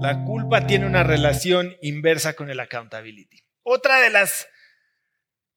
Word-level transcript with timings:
La 0.00 0.24
culpa 0.24 0.64
tiene 0.64 0.86
una 0.86 1.02
relación 1.02 1.76
inversa 1.82 2.34
con 2.34 2.50
el 2.50 2.60
accountability. 2.60 3.42
Otra 3.64 4.00
de 4.00 4.10
las 4.10 4.48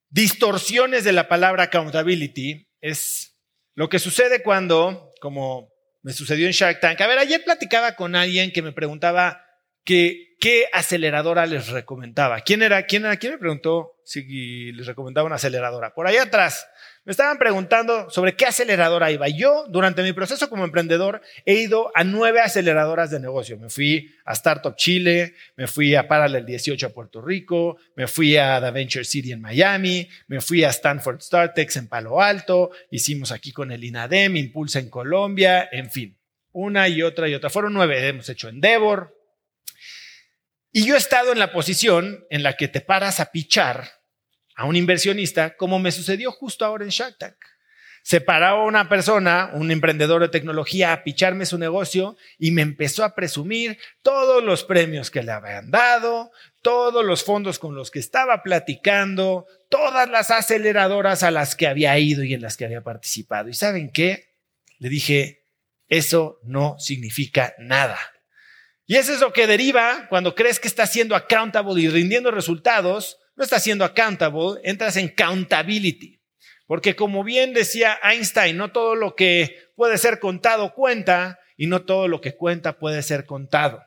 distorsiones 0.09 1.03
de 1.03 1.11
la 1.11 1.27
palabra 1.27 1.65
accountability 1.65 2.67
es 2.81 3.37
lo 3.75 3.87
que 3.87 3.99
sucede 3.99 4.41
cuando, 4.41 5.13
como 5.21 5.71
me 6.01 6.11
sucedió 6.11 6.47
en 6.47 6.53
Shark 6.53 6.79
Tank, 6.79 6.99
a 7.01 7.07
ver, 7.07 7.19
ayer 7.19 7.43
platicaba 7.43 7.95
con 7.95 8.15
alguien 8.15 8.51
que 8.51 8.63
me 8.63 8.71
preguntaba 8.71 9.45
qué 9.83 10.35
aceleradora 10.73 11.45
les 11.45 11.67
recomendaba. 11.67 12.41
¿Quién 12.41 12.63
era? 12.63 12.87
¿Quién 12.87 13.05
era? 13.05 13.17
¿Quién 13.17 13.33
me 13.33 13.39
preguntó 13.39 13.93
si 14.03 14.71
les 14.71 14.87
recomendaba 14.87 15.27
una 15.27 15.35
aceleradora? 15.35 15.93
Por 15.93 16.07
allá 16.07 16.23
atrás. 16.23 16.67
Me 17.03 17.11
estaban 17.11 17.39
preguntando 17.39 18.11
sobre 18.11 18.35
qué 18.35 18.45
aceleradora 18.45 19.11
iba. 19.11 19.27
Yo, 19.27 19.65
durante 19.69 20.03
mi 20.03 20.13
proceso 20.13 20.49
como 20.49 20.65
emprendedor, 20.65 21.23
he 21.45 21.55
ido 21.55 21.91
a 21.95 22.03
nueve 22.03 22.41
aceleradoras 22.41 23.09
de 23.09 23.19
negocio. 23.19 23.57
Me 23.57 23.69
fui 23.69 24.13
a 24.23 24.33
Startup 24.33 24.75
Chile, 24.75 25.33
me 25.55 25.65
fui 25.65 25.95
a 25.95 26.07
Parallel 26.07 26.45
18 26.45 26.85
a 26.85 26.89
Puerto 26.89 27.19
Rico, 27.19 27.77
me 27.95 28.05
fui 28.05 28.37
a 28.37 28.61
The 28.61 28.69
Venture 28.69 29.03
City 29.03 29.31
en 29.31 29.41
Miami, 29.41 30.07
me 30.27 30.41
fui 30.41 30.63
a 30.63 30.69
Stanford 30.69 31.21
StarTex 31.21 31.77
en 31.77 31.87
Palo 31.87 32.21
Alto, 32.21 32.69
hicimos 32.91 33.31
aquí 33.31 33.51
con 33.51 33.71
el 33.71 33.83
INADEM, 33.83 34.37
Impulsa 34.37 34.77
en 34.77 34.91
Colombia, 34.91 35.69
en 35.71 35.89
fin, 35.89 36.19
una 36.51 36.87
y 36.87 37.01
otra 37.01 37.27
y 37.27 37.33
otra. 37.33 37.49
Fueron 37.49 37.73
nueve. 37.73 38.07
Hemos 38.07 38.29
hecho 38.29 38.47
Endeavor. 38.47 39.17
Y 40.71 40.85
yo 40.85 40.93
he 40.93 40.99
estado 40.99 41.31
en 41.31 41.39
la 41.39 41.51
posición 41.51 42.25
en 42.29 42.43
la 42.43 42.55
que 42.55 42.67
te 42.67 42.79
paras 42.79 43.19
a 43.19 43.31
pichar 43.31 44.00
a 44.61 44.65
un 44.65 44.75
inversionista, 44.75 45.57
como 45.57 45.79
me 45.79 45.91
sucedió 45.91 46.31
justo 46.31 46.63
ahora 46.63 46.83
en 46.83 46.91
Shark 46.91 47.17
Tank. 47.17 47.35
Se 48.03 48.21
paró 48.21 48.65
una 48.65 48.87
persona, 48.87 49.49
un 49.53 49.71
emprendedor 49.71 50.21
de 50.21 50.29
tecnología, 50.29 50.93
a 50.93 51.03
picharme 51.03 51.47
su 51.47 51.57
negocio 51.57 52.15
y 52.37 52.51
me 52.51 52.61
empezó 52.61 53.03
a 53.03 53.15
presumir 53.15 53.79
todos 54.03 54.43
los 54.43 54.63
premios 54.63 55.09
que 55.09 55.23
le 55.23 55.31
habían 55.31 55.71
dado, 55.71 56.31
todos 56.61 57.03
los 57.03 57.23
fondos 57.23 57.57
con 57.57 57.73
los 57.73 57.89
que 57.89 57.97
estaba 57.97 58.43
platicando, 58.43 59.47
todas 59.69 60.07
las 60.07 60.29
aceleradoras 60.29 61.23
a 61.23 61.31
las 61.31 61.55
que 61.55 61.65
había 61.65 61.97
ido 61.97 62.23
y 62.23 62.35
en 62.35 62.41
las 62.41 62.55
que 62.55 62.65
había 62.65 62.81
participado. 62.81 63.49
¿Y 63.49 63.55
saben 63.55 63.91
qué? 63.91 64.35
Le 64.77 64.89
dije, 64.89 65.47
eso 65.87 66.39
no 66.43 66.77
significa 66.77 67.55
nada. 67.57 67.97
Y 68.85 68.97
eso 68.97 69.11
es 69.11 69.21
lo 69.21 69.33
que 69.33 69.47
deriva 69.47 70.05
cuando 70.07 70.35
crees 70.35 70.59
que 70.59 70.67
estás 70.67 70.91
siendo 70.91 71.15
accountable 71.15 71.81
y 71.81 71.89
rindiendo 71.89 72.29
resultados 72.29 73.20
no 73.41 73.45
estás 73.45 73.63
siendo 73.63 73.83
accountable, 73.83 74.61
entras 74.63 74.97
en 74.97 75.07
countability. 75.07 76.21
Porque 76.67 76.95
como 76.95 77.23
bien 77.23 77.55
decía 77.55 77.97
Einstein, 78.03 78.55
no 78.55 78.71
todo 78.71 78.93
lo 78.93 79.15
que 79.15 79.71
puede 79.75 79.97
ser 79.97 80.19
contado 80.19 80.75
cuenta 80.75 81.39
y 81.57 81.65
no 81.65 81.81
todo 81.81 82.07
lo 82.07 82.21
que 82.21 82.35
cuenta 82.35 82.77
puede 82.77 83.01
ser 83.01 83.25
contado. 83.25 83.83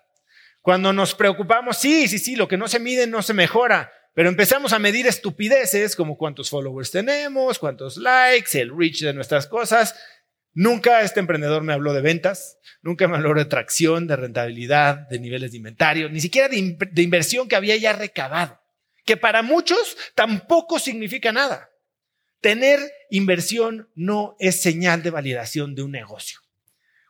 Cuando 0.60 0.92
nos 0.92 1.14
preocupamos, 1.14 1.77
sí, 1.78 2.08
sí, 2.08 2.19
sí, 2.19 2.34
lo 2.34 2.48
que 2.48 2.56
no 2.56 2.66
se 2.66 2.80
mide 2.80 3.06
no 3.06 3.22
se 3.22 3.32
mejora, 3.32 3.92
pero 4.12 4.28
empezamos 4.28 4.72
a 4.72 4.80
medir 4.80 5.06
estupideces 5.06 5.94
como 5.94 6.19
cuántos 6.19 6.50
followers 6.50 6.91
tenemos, 6.91 7.60
cuántos 7.60 7.97
likes, 7.97 8.60
el 8.60 8.77
reach 8.77 9.02
de 9.02 9.14
nuestras 9.14 9.47
cosas. 9.47 9.94
Nunca 10.52 11.02
este 11.02 11.20
emprendedor 11.20 11.62
me 11.62 11.75
habló 11.75 11.92
de 11.92 12.02
ventas, 12.02 12.58
nunca 12.82 13.06
me 13.06 13.19
habló 13.19 13.34
de 13.34 13.44
tracción, 13.44 14.08
de 14.08 14.16
rentabilidad, 14.16 15.08
de 15.08 15.20
niveles 15.20 15.52
de 15.52 15.58
inventario, 15.58 16.08
ni 16.08 16.20
siquiera 16.20 16.48
de, 16.48 16.77
de 16.91 17.02
inversión 17.02 17.47
que 17.47 17.55
había 17.55 17.77
ya 17.77 17.92
recabado 17.92 18.64
que 19.05 19.16
para 19.16 19.42
muchos 19.42 19.97
tampoco 20.14 20.78
significa 20.78 21.33
nada. 21.33 21.70
Tener 22.41 22.80
inversión 23.10 23.88
no 23.94 24.36
es 24.38 24.60
señal 24.62 25.02
de 25.02 25.10
validación 25.10 25.74
de 25.74 25.83
un 25.83 25.92
negocio. 25.92 26.41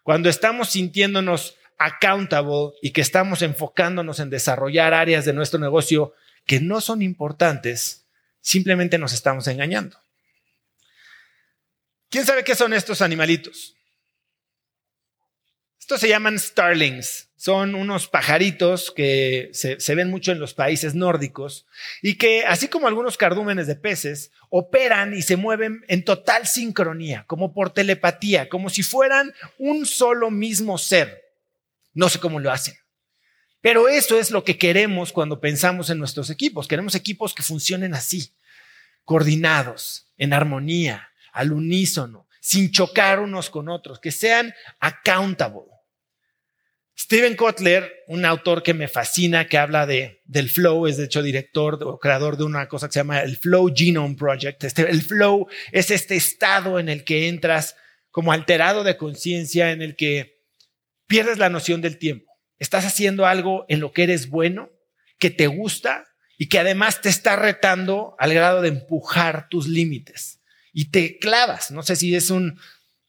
Cuando 0.02 0.28
estamos 0.28 0.70
sintiéndonos 0.70 1.56
accountable 1.78 2.72
y 2.82 2.90
que 2.90 3.00
estamos 3.00 3.42
enfocándonos 3.42 4.20
en 4.20 4.30
desarrollar 4.30 4.94
áreas 4.94 5.24
de 5.24 5.32
nuestro 5.32 5.58
negocio 5.58 6.14
que 6.46 6.60
no 6.60 6.80
son 6.80 7.02
importantes, 7.02 8.06
simplemente 8.40 8.98
nos 8.98 9.12
estamos 9.12 9.46
engañando. 9.48 9.98
¿Quién 12.10 12.26
sabe 12.26 12.44
qué 12.44 12.54
son 12.54 12.74
estos 12.74 13.02
animalitos? 13.02 13.74
Estos 15.80 16.00
se 16.00 16.08
llaman 16.08 16.38
starlings. 16.38 17.28
Son 17.44 17.74
unos 17.74 18.08
pajaritos 18.08 18.90
que 18.90 19.50
se, 19.52 19.94
ven 19.94 20.08
mucho 20.08 20.32
en 20.32 20.38
los 20.38 20.54
países 20.54 20.94
nórdicos 20.94 21.66
y 22.00 22.14
que, 22.14 22.42
así 22.46 22.68
como 22.68 22.88
algunos 22.88 23.18
cardúmenes 23.18 23.66
de 23.66 23.76
peces, 23.76 24.30
operan 24.48 25.12
y 25.12 25.20
se 25.20 25.36
mueven 25.36 25.84
en 25.88 26.06
total 26.06 26.46
sincronía, 26.46 27.24
como 27.26 27.52
por 27.52 27.68
telepatía, 27.68 28.48
como 28.48 28.70
si 28.70 28.82
fueran 28.82 29.34
un 29.58 29.84
solo 29.84 30.30
mismo 30.30 30.78
ser. 30.78 31.34
No 31.92 32.08
sé 32.08 32.18
cómo 32.18 32.40
lo 32.40 32.50
hacen. 32.50 32.76
Pero 33.60 33.90
eso 33.90 34.18
es 34.18 34.30
lo 34.30 34.42
que 34.42 34.56
queremos 34.56 35.12
cuando 35.12 35.38
pensamos 35.38 35.90
en 35.90 35.98
nuestros 35.98 36.30
equipos. 36.30 36.66
Queremos 36.66 36.94
equipos 36.94 37.34
que 37.34 37.42
funcionen 37.42 37.92
así, 37.92 38.32
coordinados, 39.04 40.06
en 40.16 40.32
armonía, 40.32 41.10
al 41.30 41.52
unísono, 41.52 42.26
sin 42.40 42.70
chocar 42.70 43.20
unos 43.20 43.50
con 43.50 43.68
otros, 43.68 44.00
que 44.00 44.12
sean 44.12 44.54
accountable. 44.80 45.73
Steven 46.96 47.34
Kotler, 47.34 48.04
un 48.06 48.24
autor 48.24 48.62
que 48.62 48.72
me 48.72 48.86
fascina, 48.86 49.48
que 49.48 49.58
habla 49.58 49.84
de, 49.84 50.22
del 50.26 50.48
flow, 50.48 50.86
es 50.86 50.96
de 50.96 51.04
hecho 51.04 51.22
director 51.22 51.78
o 51.82 51.98
creador 51.98 52.36
de 52.36 52.44
una 52.44 52.68
cosa 52.68 52.86
que 52.86 52.92
se 52.92 53.00
llama 53.00 53.20
el 53.20 53.36
Flow 53.36 53.72
Genome 53.74 54.14
Project. 54.14 54.62
Este, 54.62 54.88
el 54.88 55.02
flow 55.02 55.48
es 55.72 55.90
este 55.90 56.14
estado 56.14 56.78
en 56.78 56.88
el 56.88 57.04
que 57.04 57.28
entras 57.28 57.76
como 58.10 58.32
alterado 58.32 58.84
de 58.84 58.96
conciencia, 58.96 59.72
en 59.72 59.82
el 59.82 59.96
que 59.96 60.40
pierdes 61.08 61.38
la 61.38 61.50
noción 61.50 61.80
del 61.80 61.98
tiempo. 61.98 62.32
Estás 62.58 62.84
haciendo 62.84 63.26
algo 63.26 63.66
en 63.68 63.80
lo 63.80 63.92
que 63.92 64.04
eres 64.04 64.28
bueno, 64.28 64.70
que 65.18 65.30
te 65.30 65.48
gusta 65.48 66.06
y 66.38 66.48
que 66.48 66.60
además 66.60 67.00
te 67.00 67.08
está 67.08 67.34
retando 67.34 68.14
al 68.20 68.32
grado 68.32 68.62
de 68.62 68.68
empujar 68.68 69.48
tus 69.48 69.66
límites. 69.66 70.40
Y 70.72 70.90
te 70.90 71.18
clavas. 71.18 71.70
No 71.70 71.82
sé 71.82 71.96
si 71.96 72.14
es 72.14 72.30
un 72.30 72.58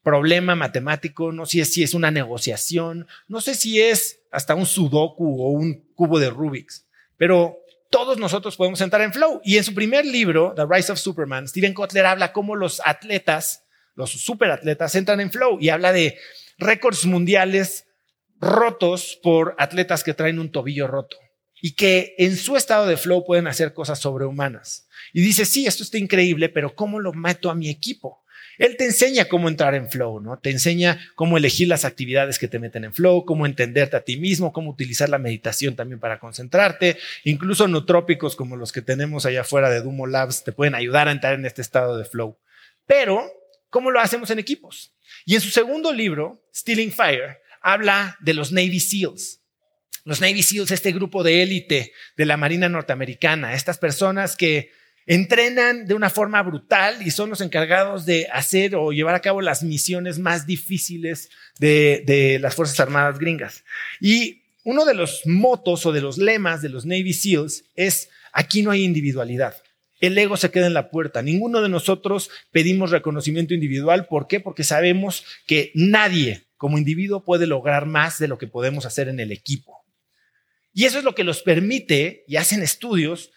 problema 0.05 0.55
matemático, 0.55 1.31
no 1.31 1.47
sé 1.47 1.65
si 1.65 1.81
es 1.81 1.95
una 1.95 2.11
negociación, 2.11 3.07
no 3.27 3.41
sé 3.41 3.55
si 3.55 3.81
es 3.81 4.21
hasta 4.31 4.53
un 4.53 4.67
sudoku 4.67 5.41
o 5.41 5.49
un 5.49 5.91
cubo 5.95 6.19
de 6.19 6.29
Rubik's, 6.29 6.85
pero 7.17 7.57
todos 7.89 8.19
nosotros 8.19 8.55
podemos 8.55 8.79
entrar 8.81 9.01
en 9.01 9.11
flow. 9.11 9.41
Y 9.43 9.57
en 9.57 9.63
su 9.63 9.73
primer 9.73 10.05
libro, 10.05 10.53
The 10.55 10.65
Rise 10.69 10.91
of 10.91 10.99
Superman, 10.99 11.47
Steven 11.47 11.73
Kotler 11.73 12.05
habla 12.05 12.33
cómo 12.33 12.55
los 12.55 12.83
atletas, 12.85 13.65
los 13.95 14.11
superatletas, 14.11 14.93
entran 14.93 15.21
en 15.21 15.31
flow 15.31 15.57
y 15.59 15.69
habla 15.69 15.91
de 15.91 16.19
récords 16.59 17.05
mundiales 17.05 17.87
rotos 18.39 19.19
por 19.23 19.55
atletas 19.57 20.03
que 20.03 20.13
traen 20.13 20.37
un 20.37 20.51
tobillo 20.51 20.85
roto 20.85 21.17
y 21.59 21.73
que 21.73 22.13
en 22.19 22.35
su 22.35 22.57
estado 22.57 22.85
de 22.85 22.97
flow 22.97 23.25
pueden 23.25 23.47
hacer 23.47 23.73
cosas 23.73 23.99
sobrehumanas. 23.99 24.87
Y 25.13 25.21
dice, 25.21 25.45
sí, 25.45 25.65
esto 25.65 25.81
está 25.81 25.97
increíble, 25.97 26.49
pero 26.49 26.75
¿cómo 26.75 26.99
lo 26.99 27.11
meto 27.11 27.49
a 27.49 27.55
mi 27.55 27.69
equipo? 27.69 28.24
Él 28.57 28.77
te 28.77 28.85
enseña 28.85 29.25
cómo 29.25 29.49
entrar 29.49 29.75
en 29.75 29.89
flow, 29.89 30.19
¿no? 30.19 30.39
Te 30.39 30.49
enseña 30.49 30.99
cómo 31.15 31.37
elegir 31.37 31.67
las 31.67 31.85
actividades 31.85 32.39
que 32.39 32.47
te 32.47 32.59
meten 32.59 32.83
en 32.83 32.93
flow, 32.93 33.25
cómo 33.25 33.45
entenderte 33.45 33.97
a 33.97 34.01
ti 34.01 34.17
mismo, 34.17 34.53
cómo 34.53 34.71
utilizar 34.71 35.09
la 35.09 35.17
meditación 35.17 35.75
también 35.75 35.99
para 35.99 36.19
concentrarte. 36.19 36.97
Incluso 37.23 37.67
nootrópicos 37.67 38.35
como 38.35 38.55
los 38.55 38.71
que 38.71 38.81
tenemos 38.81 39.25
allá 39.25 39.41
afuera 39.41 39.69
de 39.69 39.81
Dumo 39.81 40.07
Labs 40.07 40.43
te 40.43 40.51
pueden 40.51 40.75
ayudar 40.75 41.07
a 41.07 41.11
entrar 41.11 41.33
en 41.33 41.45
este 41.45 41.61
estado 41.61 41.97
de 41.97 42.05
flow. 42.05 42.37
Pero, 42.85 43.23
¿cómo 43.69 43.91
lo 43.91 43.99
hacemos 43.99 44.29
en 44.29 44.39
equipos? 44.39 44.93
Y 45.25 45.35
en 45.35 45.41
su 45.41 45.49
segundo 45.49 45.91
libro, 45.91 46.43
Stealing 46.53 46.91
Fire, 46.91 47.39
habla 47.61 48.17
de 48.21 48.33
los 48.33 48.51
Navy 48.51 48.79
SEALs. 48.79 49.41
Los 50.03 50.21
Navy 50.21 50.43
SEALs, 50.43 50.71
este 50.71 50.91
grupo 50.91 51.23
de 51.23 51.41
élite 51.41 51.93
de 52.15 52.25
la 52.25 52.37
Marina 52.37 52.69
norteamericana, 52.69 53.53
estas 53.53 53.79
personas 53.79 54.37
que 54.37 54.69
entrenan 55.05 55.85
de 55.85 55.93
una 55.93 56.09
forma 56.09 56.41
brutal 56.41 57.01
y 57.05 57.11
son 57.11 57.29
los 57.29 57.41
encargados 57.41 58.05
de 58.05 58.27
hacer 58.31 58.75
o 58.75 58.91
llevar 58.91 59.15
a 59.15 59.21
cabo 59.21 59.41
las 59.41 59.63
misiones 59.63 60.19
más 60.19 60.47
difíciles 60.47 61.29
de, 61.59 62.37
las 62.41 62.55
Fuerzas 62.55 62.79
Armadas 62.79 63.19
gringas. 63.19 63.63
Y 63.99 64.43
uno 64.63 64.85
de 64.85 64.95
los 64.95 65.21
motos 65.25 65.85
o 65.85 65.91
de 65.91 66.01
los 66.01 66.17
lemas 66.17 66.61
de 66.61 66.69
los 66.69 66.85
Navy 66.85 67.13
SEALs 67.13 67.65
es, 67.75 68.09
aquí 68.33 68.63
no 68.63 68.71
hay 68.71 68.83
individualidad. 68.83 69.55
El 70.01 70.17
ego 70.17 70.37
se 70.37 70.51
queda 70.51 70.67
en 70.67 70.73
la 70.73 70.89
puerta. 70.89 71.21
Ninguno 71.21 71.61
de 71.61 71.69
nosotros 71.69 72.29
pedimos 72.51 72.91
reconocimiento 72.91 73.53
individual. 73.53 74.07
¿Por 74.07 74.27
qué? 74.27 74.39
Porque 74.39 74.63
sabemos 74.63 75.23
que 75.45 75.71
nadie 75.73 76.47
como 76.57 76.77
individuo 76.77 77.23
puede 77.23 77.47
lograr 77.47 77.85
más 77.85 78.17
de 78.17 78.27
lo 78.27 78.37
que 78.37 78.47
podemos 78.47 78.85
hacer 78.85 79.07
en 79.07 79.19
el 79.19 79.31
equipo. 79.31 79.85
Y 80.73 80.85
eso 80.85 80.97
es 80.97 81.05
lo 81.05 81.15
que 81.15 81.23
los 81.23 81.41
permite, 81.41 82.25
y 82.27 82.35
hacen 82.35 82.61
estudios, 82.61 83.31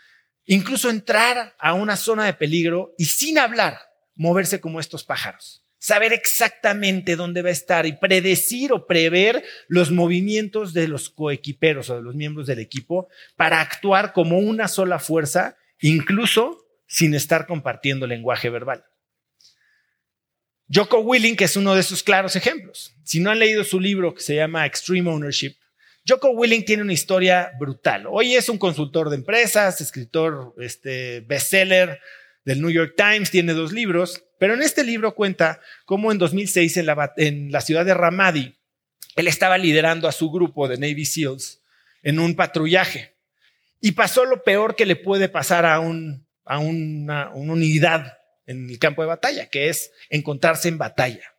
Incluso 0.50 0.88
entrar 0.88 1.54
a 1.58 1.74
una 1.74 1.94
zona 1.94 2.24
de 2.24 2.32
peligro 2.32 2.94
y 2.96 3.04
sin 3.04 3.38
hablar, 3.38 3.80
moverse 4.14 4.62
como 4.62 4.80
estos 4.80 5.04
pájaros. 5.04 5.62
Saber 5.76 6.14
exactamente 6.14 7.16
dónde 7.16 7.42
va 7.42 7.50
a 7.50 7.52
estar 7.52 7.84
y 7.84 7.92
predecir 7.92 8.72
o 8.72 8.86
prever 8.86 9.44
los 9.68 9.90
movimientos 9.90 10.72
de 10.72 10.88
los 10.88 11.10
coequiperos 11.10 11.90
o 11.90 11.96
de 11.96 12.02
los 12.02 12.14
miembros 12.14 12.46
del 12.46 12.60
equipo 12.60 13.08
para 13.36 13.60
actuar 13.60 14.14
como 14.14 14.38
una 14.38 14.68
sola 14.68 14.98
fuerza, 14.98 15.58
incluso 15.82 16.64
sin 16.86 17.12
estar 17.12 17.46
compartiendo 17.46 18.06
lenguaje 18.06 18.48
verbal. 18.48 18.86
Joko 20.72 21.00
Willing, 21.00 21.36
que 21.36 21.44
es 21.44 21.56
uno 21.56 21.74
de 21.74 21.80
esos 21.80 22.02
claros 22.02 22.36
ejemplos. 22.36 22.94
Si 23.04 23.20
no 23.20 23.30
han 23.30 23.38
leído 23.38 23.64
su 23.64 23.80
libro 23.80 24.14
que 24.14 24.22
se 24.22 24.36
llama 24.36 24.64
Extreme 24.64 25.10
Ownership, 25.10 25.56
Joko 26.08 26.30
Willing 26.30 26.64
tiene 26.64 26.82
una 26.82 26.94
historia 26.94 27.52
brutal. 27.58 28.06
Hoy 28.08 28.34
es 28.34 28.48
un 28.48 28.56
consultor 28.56 29.10
de 29.10 29.16
empresas, 29.16 29.82
escritor 29.82 30.54
este, 30.58 31.20
bestseller 31.20 32.00
del 32.46 32.62
New 32.62 32.70
York 32.70 32.94
Times, 32.96 33.30
tiene 33.30 33.52
dos 33.52 33.72
libros, 33.72 34.24
pero 34.38 34.54
en 34.54 34.62
este 34.62 34.84
libro 34.84 35.14
cuenta 35.14 35.60
cómo 35.84 36.10
en 36.10 36.16
2006 36.16 36.78
en 36.78 37.52
la, 37.52 37.60
ciudad 37.60 37.84
de 37.84 37.92
Ramadi, 37.92 38.56
él 39.16 39.28
estaba 39.28 39.58
liderando 39.58 40.08
a 40.08 40.12
su 40.12 40.30
grupo 40.30 40.66
de 40.66 40.78
Navy 40.78 41.04
SEALs 41.04 41.60
en 42.02 42.20
un 42.20 42.34
patrullaje 42.36 43.14
y 43.78 43.92
pasó 43.92 44.24
lo 44.24 44.42
peor 44.44 44.76
que 44.76 44.86
le 44.86 44.96
puede 44.96 45.28
pasar 45.28 45.66
a, 45.66 45.78
un, 45.78 46.26
a 46.46 46.58
una 46.58 47.28
unidad 47.34 48.16
en 48.46 48.70
el 48.70 48.78
campo 48.78 49.02
de 49.02 49.08
batalla, 49.08 49.50
que 49.50 49.68
es 49.68 49.92
encontrarse 50.08 50.68
en 50.68 50.78
batalla. 50.78 51.34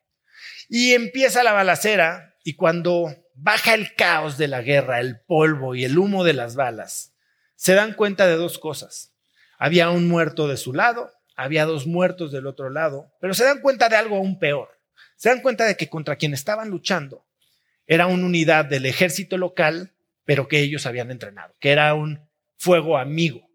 Y 0.69 0.93
empieza 0.93 1.43
la 1.43 1.53
balacera 1.53 2.35
y 2.49 2.55
cuando 2.55 3.15
baja 3.35 3.75
el 3.75 3.93
caos 3.93 4.39
de 4.39 4.47
la 4.47 4.63
guerra, 4.63 4.99
el 5.01 5.19
polvo 5.19 5.75
y 5.75 5.85
el 5.85 5.99
humo 5.99 6.23
de 6.23 6.33
las 6.33 6.55
balas, 6.55 7.13
se 7.55 7.75
dan 7.75 7.93
cuenta 7.93 8.25
de 8.25 8.37
dos 8.37 8.57
cosas. 8.57 9.13
Había 9.59 9.91
un 9.91 10.07
muerto 10.07 10.47
de 10.47 10.57
su 10.57 10.73
lado, 10.73 11.11
había 11.35 11.65
dos 11.65 11.85
muertos 11.85 12.31
del 12.31 12.47
otro 12.47 12.71
lado, 12.71 13.13
pero 13.21 13.35
se 13.35 13.43
dan 13.43 13.61
cuenta 13.61 13.87
de 13.87 13.97
algo 13.97 14.15
aún 14.15 14.39
peor. 14.39 14.67
Se 15.15 15.29
dan 15.29 15.43
cuenta 15.43 15.65
de 15.65 15.77
que 15.77 15.89
contra 15.89 16.15
quien 16.15 16.33
estaban 16.33 16.71
luchando 16.71 17.23
era 17.85 18.07
una 18.07 18.25
unidad 18.25 18.65
del 18.65 18.87
ejército 18.87 19.37
local, 19.37 19.93
pero 20.25 20.47
que 20.47 20.61
ellos 20.61 20.87
habían 20.87 21.11
entrenado, 21.11 21.53
que 21.59 21.69
era 21.69 21.93
un 21.93 22.27
fuego 22.57 22.97
amigo. 22.97 23.47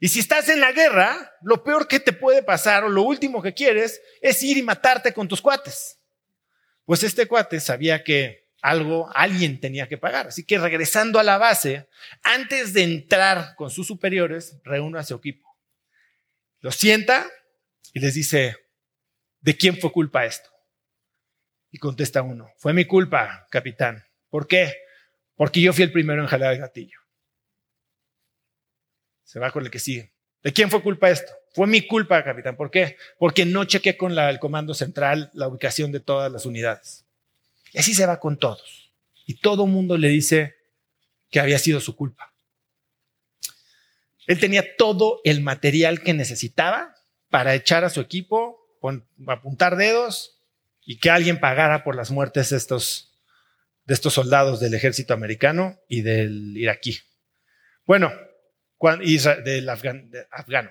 Y 0.00 0.08
si 0.08 0.18
estás 0.18 0.50
en 0.50 0.60
la 0.60 0.72
guerra, 0.72 1.32
lo 1.40 1.64
peor 1.64 1.88
que 1.88 1.98
te 1.98 2.12
puede 2.12 2.42
pasar 2.42 2.84
o 2.84 2.90
lo 2.90 3.04
último 3.04 3.40
que 3.40 3.54
quieres 3.54 4.02
es 4.20 4.42
ir 4.42 4.58
y 4.58 4.62
matarte 4.62 5.14
con 5.14 5.28
tus 5.28 5.40
cuates. 5.40 6.01
Pues 6.84 7.02
este 7.02 7.26
cuate 7.26 7.60
sabía 7.60 8.02
que 8.04 8.42
algo, 8.62 9.10
alguien 9.14 9.60
tenía 9.60 9.88
que 9.88 9.98
pagar. 9.98 10.28
Así 10.28 10.44
que 10.46 10.58
regresando 10.58 11.18
a 11.18 11.24
la 11.24 11.36
base, 11.36 11.88
antes 12.22 12.72
de 12.72 12.84
entrar 12.84 13.54
con 13.56 13.70
sus 13.70 13.86
superiores, 13.86 14.60
reúne 14.64 14.98
a 14.98 15.04
su 15.04 15.14
equipo. 15.14 15.48
Lo 16.60 16.70
sienta 16.70 17.28
y 17.92 18.00
les 18.00 18.14
dice, 18.14 18.56
¿de 19.40 19.56
quién 19.56 19.76
fue 19.76 19.92
culpa 19.92 20.24
esto? 20.24 20.50
Y 21.70 21.78
contesta 21.78 22.22
uno, 22.22 22.50
fue 22.58 22.72
mi 22.72 22.84
culpa, 22.84 23.48
capitán. 23.50 24.04
¿Por 24.28 24.46
qué? 24.46 24.72
Porque 25.34 25.60
yo 25.60 25.72
fui 25.72 25.84
el 25.84 25.92
primero 25.92 26.22
en 26.22 26.28
jalar 26.28 26.52
el 26.52 26.60
gatillo. 26.60 26.98
Se 29.24 29.40
va 29.40 29.50
con 29.50 29.64
el 29.64 29.70
que 29.70 29.78
sigue. 29.78 30.14
¿De 30.42 30.52
quién 30.52 30.70
fue 30.70 30.82
culpa 30.82 31.10
esto? 31.10 31.32
Fue 31.54 31.66
mi 31.66 31.86
culpa, 31.86 32.24
capitán. 32.24 32.56
¿Por 32.56 32.70
qué? 32.70 32.96
Porque 33.18 33.44
no 33.44 33.64
chequé 33.64 33.96
con 33.96 34.18
el 34.18 34.38
comando 34.38 34.74
central 34.74 35.30
la 35.34 35.48
ubicación 35.48 35.92
de 35.92 36.00
todas 36.00 36.32
las 36.32 36.46
unidades. 36.46 37.04
Y 37.72 37.78
así 37.78 37.94
se 37.94 38.06
va 38.06 38.18
con 38.18 38.38
todos. 38.38 38.92
Y 39.26 39.34
todo 39.34 39.66
mundo 39.66 39.96
le 39.96 40.08
dice 40.08 40.56
que 41.30 41.40
había 41.40 41.58
sido 41.58 41.80
su 41.80 41.94
culpa. 41.94 42.34
Él 44.26 44.38
tenía 44.40 44.76
todo 44.76 45.20
el 45.24 45.42
material 45.42 46.02
que 46.02 46.14
necesitaba 46.14 46.94
para 47.28 47.54
echar 47.54 47.84
a 47.84 47.90
su 47.90 48.00
equipo, 48.00 48.58
apuntar 49.26 49.76
dedos 49.76 50.38
y 50.84 50.98
que 50.98 51.10
alguien 51.10 51.38
pagara 51.40 51.84
por 51.84 51.96
las 51.96 52.10
muertes 52.10 52.50
de 52.50 52.56
estos 52.56 54.12
soldados 54.12 54.60
del 54.60 54.74
ejército 54.74 55.14
americano 55.14 55.78
y 55.88 56.02
del 56.02 56.56
iraquí. 56.56 56.98
Bueno, 57.86 58.12
del 59.44 59.68
afgano. 59.68 60.70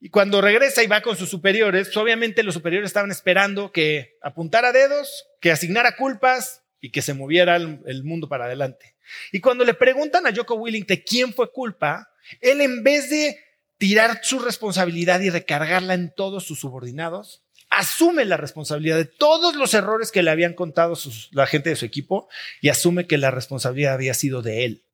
Y 0.00 0.10
cuando 0.10 0.40
regresa 0.40 0.82
y 0.82 0.86
va 0.86 1.00
con 1.00 1.16
sus 1.16 1.30
superiores, 1.30 1.88
pues, 1.88 1.96
obviamente 1.96 2.42
los 2.42 2.54
superiores 2.54 2.88
estaban 2.88 3.10
esperando 3.10 3.72
que 3.72 4.18
apuntara 4.22 4.72
dedos, 4.72 5.26
que 5.40 5.50
asignara 5.50 5.96
culpas 5.96 6.62
y 6.80 6.90
que 6.90 7.02
se 7.02 7.14
moviera 7.14 7.56
el, 7.56 8.04
mundo 8.04 8.28
para 8.28 8.44
adelante. 8.44 8.94
Y 9.32 9.40
cuando 9.40 9.64
le 9.64 9.74
preguntan 9.74 10.26
a 10.26 10.34
Joko 10.34 10.54
Willing 10.54 10.86
de 10.86 11.02
quién 11.02 11.32
fue 11.32 11.50
culpa, 11.50 12.08
él 12.40 12.60
en 12.60 12.82
vez 12.82 13.08
de 13.08 13.38
tirar 13.78 14.20
su 14.22 14.38
responsabilidad 14.38 15.20
y 15.20 15.30
recargarla 15.30 15.94
en 15.94 16.12
todos 16.14 16.44
sus 16.44 16.60
subordinados, 16.60 17.44
asume 17.70 18.24
la 18.24 18.36
responsabilidad 18.36 18.96
de 18.96 19.06
todos 19.06 19.56
los 19.56 19.74
errores 19.74 20.12
que 20.12 20.22
le 20.22 20.30
habían 20.30 20.54
contado 20.54 20.94
la 21.32 21.46
gente 21.46 21.70
de 21.70 21.76
su 21.76 21.84
equipo 21.84 22.28
y 22.60 22.68
asume 22.68 23.06
que 23.06 23.18
la 23.18 23.30
responsabilidad 23.30 23.94
había 23.94 24.14
sido 24.14 24.42
de 24.42 24.64
él, 24.64 24.84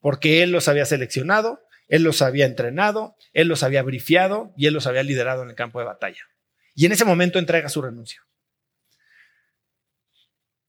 porque 0.00 0.42
él 0.42 0.50
los 0.50 0.68
había 0.68 0.86
seleccionado, 0.86 1.60
él 1.88 2.02
los 2.02 2.22
había 2.22 2.46
entrenado, 2.46 3.16
él 3.32 3.48
los 3.48 3.62
había 3.62 3.82
brifiado 3.82 4.52
y 4.56 4.66
él 4.66 4.74
los 4.74 4.86
había 4.86 5.02
liderado 5.02 5.42
en 5.42 5.50
el 5.50 5.54
campo 5.54 5.78
de 5.78 5.86
batalla. 5.86 6.26
Y 6.74 6.86
en 6.86 6.92
ese 6.92 7.04
momento 7.04 7.38
entrega 7.38 7.68
su 7.68 7.82
renuncia. 7.82 8.22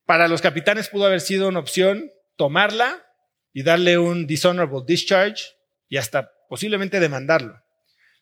Para 0.05 0.27
los 0.27 0.41
capitanes 0.41 0.89
pudo 0.89 1.05
haber 1.05 1.21
sido 1.21 1.47
una 1.47 1.59
opción 1.59 2.11
tomarla 2.35 3.05
y 3.53 3.63
darle 3.63 3.97
un 3.97 4.27
dishonorable 4.27 4.83
discharge 4.85 5.55
y 5.87 5.97
hasta 5.97 6.31
posiblemente 6.49 6.99
demandarlo. 6.99 7.63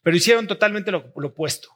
Pero 0.03 0.17
hicieron 0.17 0.47
totalmente 0.47 0.91
lo, 0.91 1.11
lo 1.15 1.29
opuesto. 1.29 1.69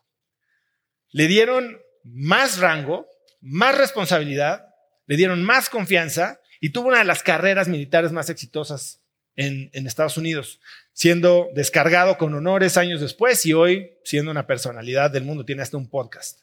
Le 1.09 1.27
dieron 1.27 1.79
más 2.03 2.59
rango, 2.59 3.07
más 3.41 3.77
responsabilidad, 3.77 4.67
le 5.07 5.17
dieron 5.17 5.43
más 5.43 5.69
confianza 5.69 6.39
y 6.59 6.71
tuvo 6.71 6.89
una 6.89 6.99
de 6.99 7.05
las 7.05 7.23
carreras 7.23 7.67
militares 7.67 8.11
más 8.11 8.29
exitosas 8.29 9.01
en, 9.35 9.69
Estados 9.87 10.17
Unidos, 10.17 10.59
siendo 10.95 11.49
descargado 11.53 12.17
con 12.17 12.33
honores 12.33 12.77
años 12.77 13.01
después 13.01 13.45
y 13.45 13.51
hoy 13.51 13.91
siendo 14.05 14.31
una 14.31 14.47
personalidad 14.47 15.11
del 15.11 15.25
mundo, 15.25 15.43
tiene 15.43 15.61
hasta 15.61 15.75
un 15.75 15.89
podcast. 15.89 16.39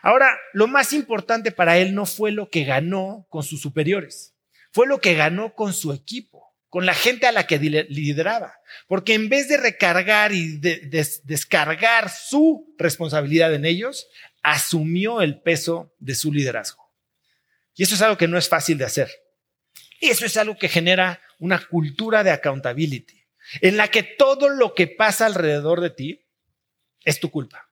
Ahora, 0.00 0.38
lo 0.52 0.68
más 0.68 0.92
importante 0.92 1.50
para 1.50 1.76
él 1.76 1.92
no 1.92 2.06
fue 2.06 2.30
lo 2.30 2.48
que 2.48 2.64
ganó 2.64 3.26
con 3.28 3.42
sus 3.42 3.60
superiores, 3.60 4.34
fue 4.70 4.86
lo 4.86 5.00
que 5.00 5.14
ganó 5.14 5.54
con 5.54 5.72
su 5.72 5.92
equipo, 5.92 6.54
con 6.68 6.86
la 6.86 6.94
gente 6.94 7.26
a 7.26 7.32
la 7.32 7.48
que 7.48 7.58
lideraba, 7.58 8.54
porque 8.86 9.14
en 9.14 9.28
vez 9.28 9.48
de 9.48 9.56
recargar 9.56 10.32
y 10.32 10.60
descargar 11.24 12.10
su 12.10 12.72
responsabilidad 12.78 13.52
en 13.52 13.64
ellos, 13.64 14.06
asumió 14.40 15.20
el 15.20 15.42
peso 15.42 15.92
de 15.98 16.14
su 16.14 16.32
liderazgo. 16.32 16.88
Y 17.74 17.82
eso 17.82 17.96
es 17.96 18.02
algo 18.02 18.16
que 18.16 18.28
no 18.28 18.38
es 18.38 18.48
fácil 18.48 18.78
de 18.78 18.84
hacer. 18.84 19.10
Eso 20.00 20.24
es 20.24 20.36
algo 20.36 20.56
que 20.56 20.68
genera 20.68 21.20
una 21.40 21.58
cultura 21.66 22.22
de 22.22 22.30
accountability, 22.30 23.19
en 23.60 23.76
la 23.76 23.88
que 23.88 24.02
todo 24.02 24.48
lo 24.48 24.74
que 24.74 24.86
pasa 24.86 25.26
alrededor 25.26 25.80
de 25.80 25.90
ti 25.90 26.26
es 27.04 27.20
tu 27.20 27.30
culpa. 27.30 27.68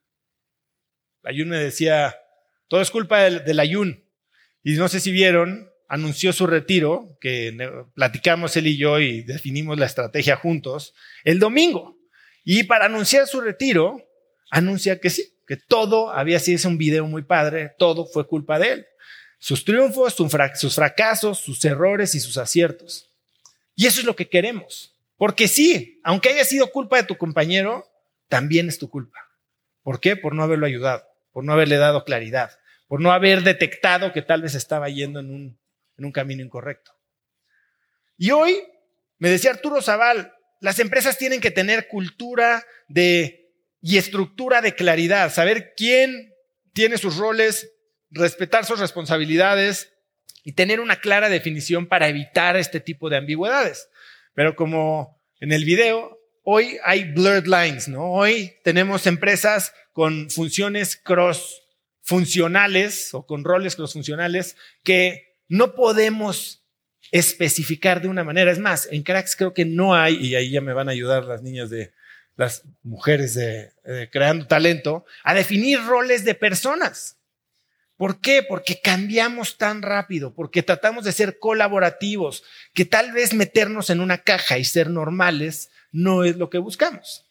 Ayun 1.22 1.48
me 1.48 1.58
decía, 1.58 2.16
todo 2.68 2.80
es 2.80 2.90
culpa 2.90 3.22
del, 3.22 3.60
Ayun. 3.60 4.04
Y 4.62 4.74
no 4.74 4.88
sé 4.88 5.00
si 5.00 5.10
vieron, 5.10 5.70
anunció 5.88 6.32
su 6.32 6.46
retiro, 6.46 7.16
que 7.20 7.56
platicamos 7.94 8.56
él 8.56 8.66
y 8.66 8.76
yo 8.76 8.98
y 9.00 9.22
definimos 9.22 9.78
la 9.78 9.86
estrategia 9.86 10.36
juntos, 10.36 10.94
el 11.24 11.38
domingo. 11.38 11.98
Y 12.44 12.64
para 12.64 12.86
anunciar 12.86 13.26
su 13.26 13.40
retiro, 13.40 14.08
anuncia 14.50 15.00
que 15.00 15.10
sí, 15.10 15.34
que 15.46 15.56
todo 15.56 16.10
había 16.10 16.38
sido 16.38 16.68
un 16.68 16.78
video 16.78 17.06
muy 17.06 17.22
padre, 17.22 17.74
todo 17.78 18.06
fue 18.06 18.26
culpa 18.26 18.58
de 18.58 18.72
él. 18.72 18.86
Sus 19.38 19.64
triunfos, 19.64 20.14
sus 20.14 20.74
fracasos, 20.74 21.38
sus 21.38 21.64
errores 21.64 22.14
y 22.14 22.20
sus 22.20 22.38
aciertos. 22.38 23.10
Y 23.74 23.86
eso 23.86 24.00
es 24.00 24.06
lo 24.06 24.16
que 24.16 24.28
queremos. 24.28 24.97
Porque 25.18 25.48
sí, 25.48 26.00
aunque 26.04 26.30
haya 26.30 26.44
sido 26.44 26.70
culpa 26.70 26.96
de 26.96 27.02
tu 27.02 27.18
compañero, 27.18 27.84
también 28.28 28.68
es 28.68 28.78
tu 28.78 28.88
culpa. 28.88 29.18
¿Por 29.82 30.00
qué? 30.00 30.16
Por 30.16 30.34
no 30.34 30.44
haberlo 30.44 30.64
ayudado, 30.64 31.04
por 31.32 31.44
no 31.44 31.52
haberle 31.52 31.76
dado 31.76 32.04
claridad, 32.04 32.52
por 32.86 33.00
no 33.00 33.12
haber 33.12 33.42
detectado 33.42 34.12
que 34.12 34.22
tal 34.22 34.42
vez 34.42 34.54
estaba 34.54 34.88
yendo 34.88 35.20
en 35.20 35.58
un, 35.96 36.12
camino 36.12 36.42
incorrecto. 36.42 36.92
Y 38.16 38.30
hoy, 38.30 38.62
me 39.18 39.28
decía 39.28 39.50
Arturo 39.50 39.82
Zaval, 39.82 40.32
las 40.60 40.78
empresas 40.78 41.18
tienen 41.18 41.40
que 41.40 41.50
tener 41.50 41.88
cultura 41.88 42.64
y 42.88 43.98
estructura 43.98 44.60
de 44.60 44.74
claridad, 44.74 45.32
saber 45.32 45.74
quién 45.76 46.32
tiene 46.72 46.96
sus 46.96 47.16
roles, 47.16 47.72
respetar 48.10 48.64
sus 48.64 48.78
responsabilidades, 48.78 49.92
y 50.48 50.52
tener 50.52 50.80
una 50.80 50.96
clara 50.96 51.28
definición 51.28 51.86
para 51.86 52.08
evitar 52.08 52.56
este 52.56 52.80
tipo 52.80 53.10
de 53.10 53.18
ambigüedades. 53.18 53.90
Pero 54.38 54.54
como 54.54 55.20
en 55.40 55.50
el 55.50 55.64
video, 55.64 56.16
hoy 56.44 56.78
hay 56.84 57.10
blurred 57.10 57.46
lines, 57.46 57.88
¿no? 57.88 58.12
Hoy 58.12 58.52
tenemos 58.62 59.08
empresas 59.08 59.74
con 59.92 60.30
funciones 60.30 60.94
cross 60.94 61.60
funcionales 62.02 63.12
o 63.14 63.26
con 63.26 63.42
roles 63.42 63.74
cross 63.74 63.94
funcionales 63.94 64.56
que 64.84 65.40
no 65.48 65.74
podemos 65.74 66.64
especificar 67.10 68.00
de 68.00 68.06
una 68.06 68.22
manera. 68.22 68.52
Es 68.52 68.60
más, 68.60 68.86
en 68.92 69.02
Cracks 69.02 69.34
creo 69.34 69.54
que 69.54 69.64
no 69.64 69.96
hay, 69.96 70.14
y 70.24 70.36
ahí 70.36 70.52
ya 70.52 70.60
me 70.60 70.72
van 70.72 70.88
a 70.88 70.92
ayudar 70.92 71.24
las 71.24 71.42
niñas 71.42 71.68
de 71.68 71.92
las 72.36 72.62
mujeres 72.84 73.34
de, 73.34 73.72
de 73.82 74.08
creando 74.08 74.46
talento, 74.46 75.04
a 75.24 75.34
definir 75.34 75.80
roles 75.82 76.24
de 76.24 76.36
personas. 76.36 77.17
¿Por 77.98 78.20
qué? 78.20 78.44
Porque 78.44 78.80
cambiamos 78.80 79.58
tan 79.58 79.82
rápido, 79.82 80.32
porque 80.32 80.62
tratamos 80.62 81.04
de 81.04 81.10
ser 81.10 81.40
colaborativos, 81.40 82.44
que 82.72 82.84
tal 82.84 83.10
vez 83.10 83.34
meternos 83.34 83.90
en 83.90 84.00
una 84.00 84.18
caja 84.18 84.56
y 84.56 84.64
ser 84.64 84.88
normales 84.88 85.70
no 85.90 86.22
es 86.22 86.36
lo 86.36 86.48
que 86.48 86.58
buscamos. 86.58 87.26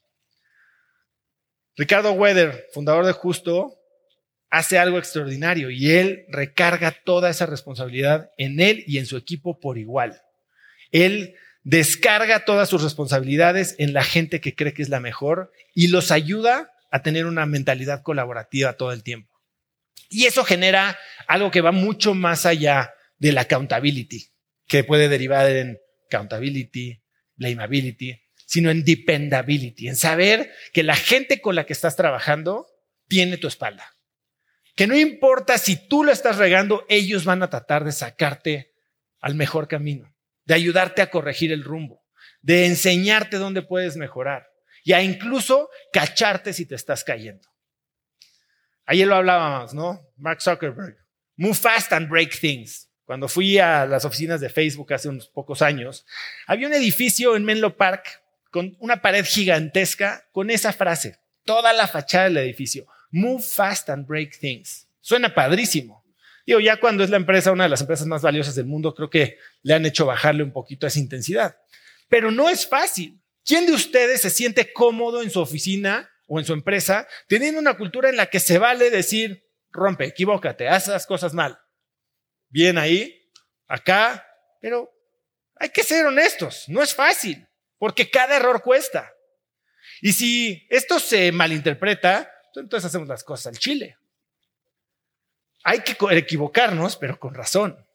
Ricardo 1.77 2.11
Weather, 2.11 2.67
fundador 2.73 3.05
de 3.05 3.13
Justo, 3.13 3.79
hace 4.49 4.77
algo 4.77 4.97
extraordinario 4.97 5.69
y 5.69 5.91
él 5.91 6.25
recarga 6.27 6.91
toda 6.91 7.29
esa 7.29 7.45
responsabilidad 7.45 8.31
en 8.37 8.59
él 8.59 8.83
y 8.87 8.97
en 8.97 9.05
su 9.05 9.15
equipo 9.15 9.61
por 9.61 9.77
igual. 9.77 10.21
Él 10.91 11.35
descarga 11.63 12.43
todas 12.43 12.67
sus 12.67 12.83
responsabilidades 12.83 13.75
en 13.77 13.93
la 13.93 14.03
gente 14.03 14.41
que 14.41 14.53
cree 14.53 14.73
que 14.73 14.81
es 14.81 14.89
la 14.89 14.99
mejor 14.99 15.53
y 15.73 15.87
los 15.87 16.11
ayuda 16.11 16.73
a 16.91 17.03
tener 17.03 17.25
una 17.25 17.45
mentalidad 17.45 18.01
colaborativa 18.01 18.73
todo 18.73 18.91
el 18.91 19.03
tiempo. 19.03 19.36
Y 20.09 20.25
eso 20.25 20.43
genera 20.43 20.97
algo 21.27 21.51
que 21.51 21.61
va 21.61 21.71
mucho 21.71 22.13
más 22.13 22.45
allá 22.45 22.93
de 23.17 23.31
la 23.31 23.41
accountability, 23.41 24.31
que 24.67 24.83
puede 24.83 25.09
derivar 25.09 25.49
en 25.49 25.79
accountability, 26.05 27.01
blameability, 27.35 28.19
sino 28.45 28.71
en 28.71 28.83
dependability, 28.83 29.89
en 29.89 29.95
saber 29.95 30.53
que 30.73 30.83
la 30.83 30.95
gente 30.95 31.41
con 31.41 31.55
la 31.55 31.65
que 31.65 31.73
estás 31.73 31.95
trabajando 31.95 32.67
tiene 33.07 33.37
tu 33.37 33.47
espalda. 33.47 33.93
Que 34.75 34.87
no 34.87 34.97
importa 34.97 35.57
si 35.57 35.87
tú 35.87 36.03
lo 36.03 36.11
estás 36.11 36.37
regando, 36.37 36.85
ellos 36.87 37.25
van 37.25 37.43
a 37.43 37.49
tratar 37.49 37.83
de 37.83 37.91
sacarte 37.91 38.73
al 39.19 39.35
mejor 39.35 39.67
camino, 39.67 40.15
de 40.45 40.53
ayudarte 40.53 41.01
a 41.01 41.09
corregir 41.09 41.51
el 41.51 41.63
rumbo, 41.63 42.05
de 42.41 42.65
enseñarte 42.67 43.37
dónde 43.37 43.63
puedes 43.63 43.97
mejorar 43.97 44.47
y 44.83 44.93
a 44.93 45.01
incluso 45.01 45.69
cacharte 45.91 46.53
si 46.53 46.65
te 46.65 46.75
estás 46.75 47.03
cayendo. 47.03 47.49
Ayer 48.87 49.05
lo 49.05 49.15
hablábamos, 49.15 49.73
¿no? 49.73 50.01
Mark 50.15 50.41
Zuckerberg. 50.41 50.97
Move 51.35 51.55
fast 51.55 51.91
and 51.91 52.09
break 52.09 52.39
things. 52.39 52.89
Cuando 53.03 53.27
fui 53.27 53.57
a 53.59 53.85
las 53.85 54.05
oficinas 54.05 54.39
de 54.39 54.49
Facebook 54.49 54.93
hace 54.93 55.09
unos 55.09 55.27
pocos 55.27 55.61
años, 55.61 56.05
había 56.47 56.67
un 56.67 56.73
edificio 56.73 57.35
en 57.35 57.43
Menlo 57.43 57.75
Park 57.75 58.21
con 58.49 58.77
una 58.79 59.01
pared 59.01 59.25
gigantesca 59.25 60.25
con 60.31 60.49
esa 60.49 60.71
frase, 60.71 61.19
toda 61.43 61.73
la 61.73 61.87
fachada 61.87 62.25
del 62.25 62.37
edificio. 62.37 62.87
Move 63.11 63.43
fast 63.43 63.89
and 63.89 64.07
break 64.07 64.39
things. 64.39 64.87
Suena 65.01 65.33
padrísimo. 65.33 66.05
Digo, 66.45 66.61
ya 66.61 66.79
cuando 66.79 67.03
es 67.03 67.09
la 67.09 67.17
empresa, 67.17 67.51
una 67.51 67.63
de 67.63 67.69
las 67.69 67.81
empresas 67.81 68.07
más 68.07 68.21
valiosas 68.21 68.55
del 68.55 68.65
mundo, 68.67 68.95
creo 68.95 69.09
que 69.09 69.37
le 69.63 69.73
han 69.73 69.85
hecho 69.85 70.05
bajarle 70.05 70.43
un 70.43 70.53
poquito 70.53 70.85
a 70.85 70.87
esa 70.87 70.99
intensidad. 70.99 71.57
Pero 72.07 72.31
no 72.31 72.49
es 72.49 72.65
fácil. 72.65 73.21
¿Quién 73.43 73.65
de 73.65 73.73
ustedes 73.73 74.21
se 74.21 74.29
siente 74.29 74.71
cómodo 74.71 75.21
en 75.21 75.29
su 75.29 75.41
oficina 75.41 76.09
o 76.27 76.39
en 76.39 76.45
su 76.45 76.53
empresa 76.53 77.07
teniendo 77.27 77.59
una 77.59 77.77
cultura 77.77 78.09
en 78.09 78.17
la 78.17 78.27
que 78.27 78.39
se 78.39 78.57
vale 78.57 78.89
decir, 78.89 79.45
rompe, 79.71 80.05
equivócate, 80.05 80.67
haz 80.67 80.87
las 80.87 81.05
cosas 81.07 81.33
mal? 81.33 81.59
Bien 82.49 82.77
ahí, 82.77 83.31
acá, 83.67 84.25
pero 84.61 84.91
hay 85.55 85.69
que 85.69 85.83
ser 85.83 86.05
honestos, 86.05 86.65
no 86.67 86.83
es 86.83 86.93
fácil, 86.93 87.47
porque 87.77 88.09
cada 88.09 88.37
error 88.37 88.61
cuesta. 88.61 89.11
Y 90.01 90.13
si 90.13 90.67
esto 90.69 90.99
se 90.99 91.31
malinterpreta, 91.31 92.31
entonces 92.55 92.85
hacemos 92.85 93.07
las 93.07 93.23
cosas 93.23 93.47
al 93.47 93.59
chile. 93.59 93.97
Hay 95.63 95.81
que 95.81 95.97
equivocarnos, 96.11 96.97
pero 96.97 97.19
con 97.19 97.33
razón. 97.33 97.85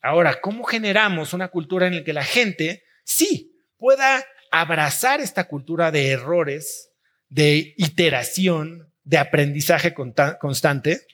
Ahora, 0.00 0.40
¿cómo 0.40 0.64
generamos 0.64 1.32
una 1.32 1.48
cultura 1.48 1.86
en 1.86 1.96
la 1.96 2.04
que 2.04 2.12
la 2.12 2.24
gente 2.24 2.84
sí 3.04 3.64
pueda 3.76 4.24
abrazar 4.50 5.20
esta 5.20 5.44
cultura 5.44 5.90
de 5.90 6.10
errores, 6.10 6.87
de 7.28 7.74
iteración, 7.76 8.92
de 9.04 9.18
aprendizaje 9.18 9.94
constante? 9.94 11.06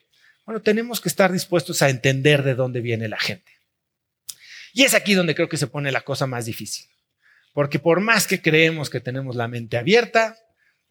Bueno, 0.45 0.61
tenemos 0.61 1.01
que 1.01 1.09
estar 1.09 1.31
dispuestos 1.31 1.81
a 1.81 1.89
entender 1.89 2.43
de 2.43 2.55
dónde 2.55 2.81
viene 2.81 3.07
la 3.07 3.19
gente. 3.19 3.51
Y 4.73 4.83
es 4.83 4.93
aquí 4.93 5.13
donde 5.13 5.35
creo 5.35 5.49
que 5.49 5.57
se 5.57 5.67
pone 5.67 5.91
la 5.91 6.01
cosa 6.01 6.27
más 6.27 6.45
difícil. 6.45 6.87
Porque 7.53 7.79
por 7.79 8.01
más 8.01 8.27
que 8.27 8.41
creemos 8.41 8.89
que 8.89 8.99
tenemos 8.99 9.35
la 9.35 9.47
mente 9.47 9.77
abierta, 9.77 10.37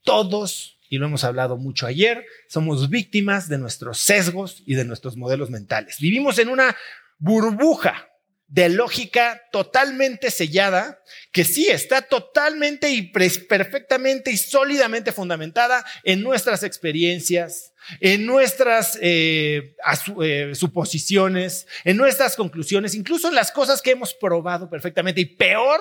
todos 0.03 0.79
y 0.89 0.99
lo 0.99 1.07
hemos 1.07 1.25
hablado 1.25 1.57
mucho 1.57 1.87
ayer, 1.87 2.25
somos 2.49 2.89
víctimas 2.89 3.49
de 3.49 3.59
nuestros 3.59 3.99
sesgos 3.99 4.63
y 4.65 4.75
de 4.75 4.85
nuestros 4.85 5.17
modelos 5.17 5.51
mentales. 5.51 5.99
Vivimos 5.99 6.39
en 6.39 6.49
una 6.49 6.77
burbuja 7.19 8.09
de 8.47 8.69
lógica 8.69 9.43
totalmente 9.51 10.31
sellada, 10.31 11.03
que 11.33 11.45
sí 11.45 11.69
está 11.69 12.03
totalmente 12.03 12.91
y 12.91 13.03
perfectamente 13.03 14.31
y 14.31 14.37
sólidamente 14.37 15.13
fundamentada 15.13 15.85
en 16.05 16.23
nuestras 16.23 16.63
experiencias, 16.63 17.73
en 18.01 18.27
nuestras 18.27 18.99
eh, 19.01 19.75
eh, 20.23 20.53
suposiciones, 20.55 21.67
en 21.85 21.97
nuestras 21.97 22.37
conclusiones, 22.37 22.95
incluso 22.95 23.29
en 23.29 23.35
las 23.35 23.51
cosas 23.51 23.83
que 23.83 23.93
hemos 23.93 24.15
probado 24.15 24.69
perfectamente. 24.69 25.23
Y 25.23 25.37
peor, 25.37 25.81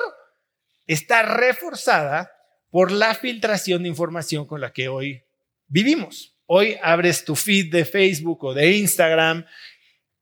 está 0.88 1.24
reforzada 1.24 2.32
por 2.70 2.92
la 2.92 3.14
filtración 3.16 3.84
de 3.84 3.90
información 3.90 4.46
con 4.46 4.62
la 4.62 4.74
que 4.74 4.88
hoy 4.88 5.24
vivimos. 5.68 6.36
Hoy 6.46 6.78
abres 6.82 7.24
tu 7.24 7.36
feed 7.36 7.72
de 7.72 7.86
Facebook 7.86 8.44
o 8.44 8.54
de 8.54 8.72
Instagram 8.72 9.46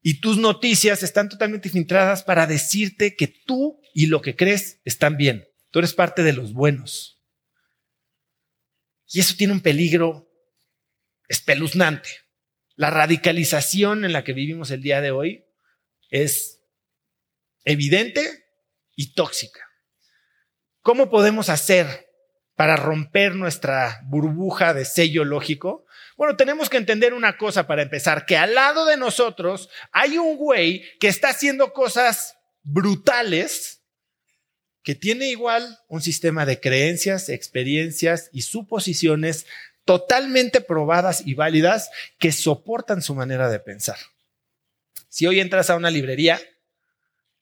y 0.01 0.19
tus 0.19 0.37
noticias 0.37 1.03
están 1.03 1.29
totalmente 1.29 1.69
filtradas 1.69 2.23
para 2.23 2.47
decirte 2.47 3.15
que 3.15 3.27
tú 3.27 3.79
y 3.93 4.07
lo 4.07 4.21
que 4.21 4.35
crees 4.35 4.79
están 4.83 5.15
bien. 5.15 5.47
Tú 5.69 5.79
eres 5.79 5.93
parte 5.93 6.23
de 6.23 6.33
los 6.33 6.53
buenos. 6.53 7.21
Y 9.07 9.19
eso 9.19 9.35
tiene 9.37 9.53
un 9.53 9.61
peligro 9.61 10.29
espeluznante. 11.27 12.09
La 12.75 12.89
radicalización 12.89 14.05
en 14.05 14.13
la 14.13 14.23
que 14.23 14.33
vivimos 14.33 14.71
el 14.71 14.81
día 14.81 15.01
de 15.01 15.11
hoy 15.11 15.45
es 16.09 16.61
evidente 17.63 18.45
y 18.95 19.13
tóxica. 19.13 19.61
¿Cómo 20.81 21.09
podemos 21.09 21.49
hacer 21.49 22.09
para 22.55 22.75
romper 22.75 23.35
nuestra 23.35 24.01
burbuja 24.05 24.73
de 24.73 24.85
sello 24.85 25.25
lógico? 25.25 25.85
Bueno, 26.21 26.37
tenemos 26.37 26.69
que 26.69 26.77
entender 26.77 27.15
una 27.15 27.35
cosa 27.35 27.65
para 27.65 27.81
empezar, 27.81 28.27
que 28.27 28.37
al 28.37 28.53
lado 28.53 28.85
de 28.85 28.95
nosotros 28.95 29.69
hay 29.91 30.19
un 30.19 30.37
güey 30.37 30.83
que 30.99 31.07
está 31.07 31.29
haciendo 31.29 31.73
cosas 31.73 32.37
brutales, 32.61 33.81
que 34.83 34.93
tiene 34.93 35.29
igual 35.31 35.79
un 35.87 35.99
sistema 35.99 36.45
de 36.45 36.59
creencias, 36.59 37.27
experiencias 37.27 38.29
y 38.31 38.43
suposiciones 38.43 39.47
totalmente 39.83 40.61
probadas 40.61 41.23
y 41.25 41.33
válidas 41.33 41.89
que 42.19 42.31
soportan 42.31 43.01
su 43.01 43.15
manera 43.15 43.49
de 43.49 43.59
pensar. 43.59 43.97
Si 45.09 45.25
hoy 45.25 45.39
entras 45.39 45.71
a 45.71 45.75
una 45.75 45.89
librería, 45.89 46.39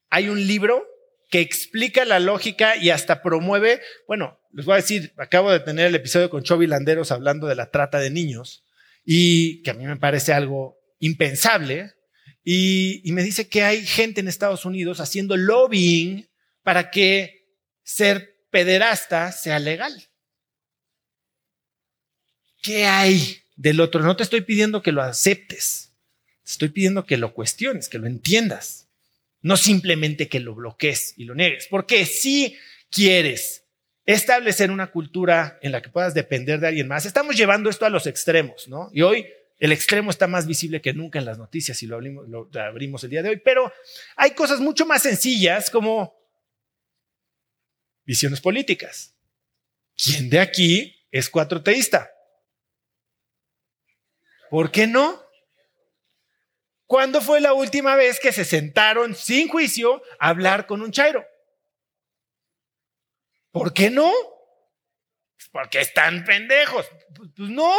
hay 0.09 0.29
un 0.29 0.47
libro 0.47 0.87
que 1.29 1.41
explica 1.41 2.05
la 2.05 2.21
lógica 2.21 2.77
y 2.77 2.91
hasta 2.91 3.21
promueve, 3.23 3.81
bueno, 4.07 4.39
les 4.53 4.65
voy 4.65 4.75
a 4.75 4.77
decir, 4.77 5.11
acabo 5.17 5.51
de 5.51 5.59
tener 5.59 5.87
el 5.87 5.95
episodio 5.95 6.29
con 6.29 6.43
Chovy 6.43 6.65
Landeros 6.65 7.11
hablando 7.11 7.45
de 7.45 7.55
la 7.55 7.71
trata 7.71 7.99
de 7.99 8.09
niños 8.09 8.63
y 9.03 9.61
que 9.63 9.71
a 9.71 9.73
mí 9.73 9.85
me 9.85 9.97
parece 9.97 10.33
algo 10.33 10.77
impensable. 10.99 11.93
Y, 12.43 13.03
me 13.11 13.23
dice 13.23 13.47
que 13.47 13.63
hay 13.63 13.85
gente 13.85 14.21
en 14.21 14.27
Estados 14.27 14.65
Unidos 14.65 14.99
haciendo 14.99 15.37
lobbying 15.37 16.29
para 16.63 16.89
que 16.91 17.47
ser 17.83 18.43
pederasta 18.49 19.31
sea 19.31 19.59
legal. 19.59 20.09
¿Qué 22.61 22.85
hay 22.85 23.37
del 23.55 23.79
otro? 23.79 24.01
No 24.01 24.15
te 24.15 24.23
estoy 24.23 24.41
pidiendo 24.41 24.81
que 24.81 24.91
lo 24.91 25.01
aceptes, 25.01 25.95
te 26.43 26.51
estoy 26.51 26.69
pidiendo 26.69 27.05
que 27.05 27.17
lo 27.17 27.33
cuestiones, 27.33 27.87
que 27.87 27.99
lo 27.99 28.07
entiendas. 28.07 28.89
No 29.41 29.55
simplemente 29.55 30.27
que 30.27 30.41
lo 30.41 30.53
bloquees 30.53 31.13
y 31.15 31.23
lo 31.23 31.33
niegues, 31.33 31.67
porque 31.67 32.05
si 32.05 32.57
quieres 32.89 33.63
establecer 34.13 34.71
una 34.71 34.87
cultura 34.87 35.59
en 35.61 35.71
la 35.71 35.83
que 35.83 35.89
puedas 35.89 36.15
depender 36.15 36.59
de 36.59 36.67
alguien 36.67 36.87
más, 36.87 37.05
estamos 37.05 37.35
llevando 37.35 37.69
esto 37.69 37.85
a 37.85 37.91
los 37.91 38.07
extremos, 38.07 38.67
¿no? 38.67 38.89
Y 38.91 39.03
hoy 39.03 39.27
el 39.59 39.71
extremo 39.71 40.09
está 40.09 40.25
más 40.25 40.47
visible 40.47 40.81
que 40.81 40.93
nunca 40.93 41.19
en 41.19 41.25
las 41.25 41.37
noticias 41.37 41.83
y 41.83 41.85
lo 41.85 41.97
abrimos, 41.97 42.27
lo 42.27 42.49
el 42.51 43.09
día 43.09 43.21
de 43.21 43.29
hoy, 43.29 43.37
pero 43.37 43.71
hay 44.15 44.31
cosas 44.31 44.61
mucho 44.61 44.87
más 44.87 45.03
sencillas 45.03 45.69
como 45.69 46.17
visiones 48.03 48.41
políticas. 48.41 49.13
¿Quién 49.95 50.27
de 50.31 50.39
aquí 50.39 50.97
es 51.11 51.29
cuatroteísta? 51.29 52.09
¿Por 54.49 54.71
qué 54.71 54.87
no? 54.87 55.21
¿Cuándo 56.87 57.21
fue 57.21 57.41
la 57.41 57.53
última 57.53 57.95
vez 57.95 58.19
que 58.19 58.31
se 58.31 58.43
sentaron 58.43 59.13
sin 59.13 59.49
juicio 59.49 60.01
a 60.17 60.29
hablar 60.29 60.65
con 60.65 60.81
un 60.81 60.91
chairo? 60.91 61.23
¿Por 63.51 63.73
qué 63.73 63.89
no? 63.89 64.11
Pues 65.35 65.49
porque 65.51 65.81
están 65.81 66.23
pendejos. 66.25 66.85
Pues, 67.15 67.29
pues, 67.35 67.49
no. 67.49 67.73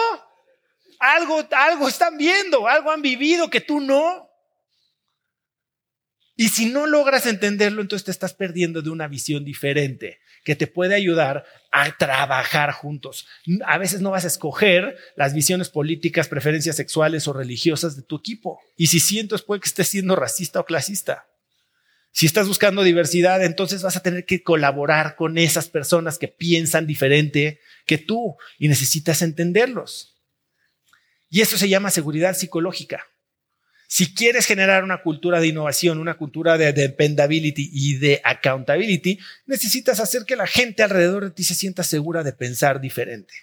Algo, 0.99 1.47
algo 1.53 1.89
están 1.89 2.19
viendo, 2.19 2.69
algo 2.69 2.91
han 2.91 3.03
vivido 3.03 3.49
que 3.49 3.61
tú 3.61 3.81
no. 3.81 4.29
Y 6.37 6.49
si 6.49 6.67
no 6.67 6.87
logras 6.87 7.27
entenderlo, 7.27 7.83
entonces 7.83 8.05
te 8.05 8.11
estás 8.11 8.35
perdiendo 8.35 8.83
de 8.83 8.91
una 8.91 9.09
visión 9.09 9.45
diferente 9.45 10.21
que 10.45 10.57
te 10.57 10.67
puede 10.67 10.95
ayudar 10.95 11.45
a 11.71 11.97
trabajar 11.97 12.73
juntos. 12.73 13.27
A 13.67 13.79
veces 13.79 14.01
no 14.01 14.11
vas 14.11 14.25
a 14.25 14.29
escoger 14.29 14.97
las 15.17 15.35
visiones 15.35 15.69
políticas, 15.69 16.29
preferencias 16.29 16.77
sexuales 16.77 17.29
o 17.29 17.33
religiosas 17.33 17.97
de 17.97 18.03
tu 18.03 18.17
equipo. 18.17 18.61
Y 18.77 18.87
si 18.87 19.01
sientes, 19.01 19.43
puede 19.43 19.61
que 19.61 19.69
estés 19.69 19.89
siendo 19.89 20.17
racista 20.17 20.61
o 20.61 20.65
clasista. 20.65 21.30
Si 22.13 22.27
estás 22.27 22.49
buscando 22.49 22.83
diversidad, 22.83 23.45
entonces 23.45 23.83
vas 23.83 23.97
a 23.97 24.03
tener 24.03 24.25
que 24.25 24.43
colaborar 24.43 25.15
con 25.17 25.39
esas 25.39 25.69
personas 25.69 26.19
que 26.19 26.29
piensan 26.29 26.87
diferente 26.87 27.61
que 27.87 27.99
tú 27.99 28.37
y 28.59 28.69
necesitas 28.69 29.23
entenderlos. 29.23 30.17
Y 31.29 31.41
eso 31.41 31.57
se 31.57 31.69
llama 31.69 31.91
seguridad 31.91 32.35
psicológica. 32.35 33.07
Si 33.87 34.15
quieres 34.15 34.47
generar 34.47 34.85
una 34.85 35.03
cultura 35.03 35.41
de 35.41 35.49
innovación, 35.49 35.99
una 35.99 36.17
cultura 36.17 36.59
de 36.59 36.73
dependability 36.73 37.71
y 37.73 37.97
de 37.97 38.21
accountability, 38.23 39.19
necesitas 39.47 39.99
hacer 39.99 40.25
que 40.25 40.37
la 40.37 40.47
gente 40.47 40.83
alrededor 40.83 41.25
de 41.25 41.31
ti 41.31 41.43
se 41.43 41.55
sienta 41.55 41.83
segura 41.83 42.23
de 42.23 42.33
pensar 42.33 42.81
diferente. 42.81 43.35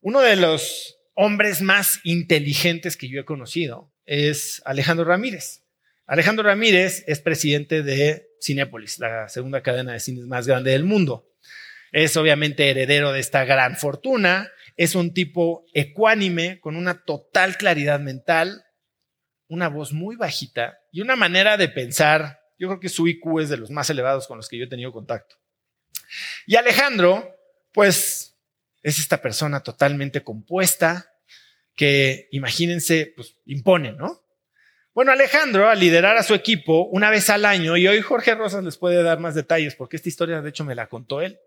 Uno 0.00 0.20
de 0.20 0.36
los 0.36 0.98
hombres 1.14 1.62
más 1.62 2.00
inteligentes 2.04 2.96
que 2.96 3.08
yo 3.08 3.20
he 3.20 3.24
conocido 3.24 3.92
es 4.06 4.62
Alejandro 4.64 5.04
Ramírez. 5.04 5.62
Alejandro 6.10 6.42
Ramírez 6.42 7.04
es 7.06 7.20
presidente 7.20 7.84
de 7.84 8.32
Cinépolis, 8.42 8.98
la 8.98 9.28
segunda 9.28 9.62
cadena 9.62 9.92
de 9.92 10.00
cines 10.00 10.26
más 10.26 10.44
grande 10.44 10.72
del 10.72 10.82
mundo. 10.82 11.30
Es 11.92 12.16
obviamente 12.16 12.68
heredero 12.68 13.12
de 13.12 13.20
esta 13.20 13.44
gran 13.44 13.76
fortuna, 13.76 14.50
es 14.76 14.96
un 14.96 15.14
tipo 15.14 15.66
ecuánime, 15.72 16.58
con 16.58 16.74
una 16.74 17.04
total 17.04 17.56
claridad 17.56 18.00
mental, 18.00 18.64
una 19.46 19.68
voz 19.68 19.92
muy 19.92 20.16
bajita 20.16 20.80
y 20.90 21.00
una 21.00 21.14
manera 21.14 21.56
de 21.56 21.68
pensar. 21.68 22.40
Yo 22.58 22.66
creo 22.66 22.80
que 22.80 22.88
su 22.88 23.06
IQ 23.06 23.42
es 23.42 23.48
de 23.48 23.58
los 23.58 23.70
más 23.70 23.88
elevados 23.88 24.26
con 24.26 24.36
los 24.36 24.48
que 24.48 24.58
yo 24.58 24.64
he 24.64 24.68
tenido 24.68 24.90
contacto. 24.90 25.36
Y 26.44 26.56
Alejandro, 26.56 27.36
pues, 27.72 28.36
es 28.82 28.98
esta 28.98 29.22
persona 29.22 29.62
totalmente 29.62 30.24
compuesta 30.24 31.08
que, 31.76 32.26
imagínense, 32.32 33.12
pues, 33.14 33.36
impone, 33.44 33.92
¿no? 33.92 34.24
Bueno, 34.92 35.12
Alejandro, 35.12 35.68
al 35.68 35.78
liderar 35.78 36.16
a 36.16 36.22
su 36.22 36.34
equipo 36.34 36.86
una 36.88 37.10
vez 37.10 37.30
al 37.30 37.44
año, 37.44 37.76
y 37.76 37.86
hoy 37.86 38.00
Jorge 38.00 38.34
Rosas 38.34 38.64
les 38.64 38.76
puede 38.76 39.02
dar 39.02 39.20
más 39.20 39.34
detalles, 39.34 39.76
porque 39.76 39.96
esta 39.96 40.08
historia, 40.08 40.42
de 40.42 40.48
hecho, 40.48 40.64
me 40.64 40.74
la 40.74 40.88
contó 40.88 41.20
él. 41.20 41.38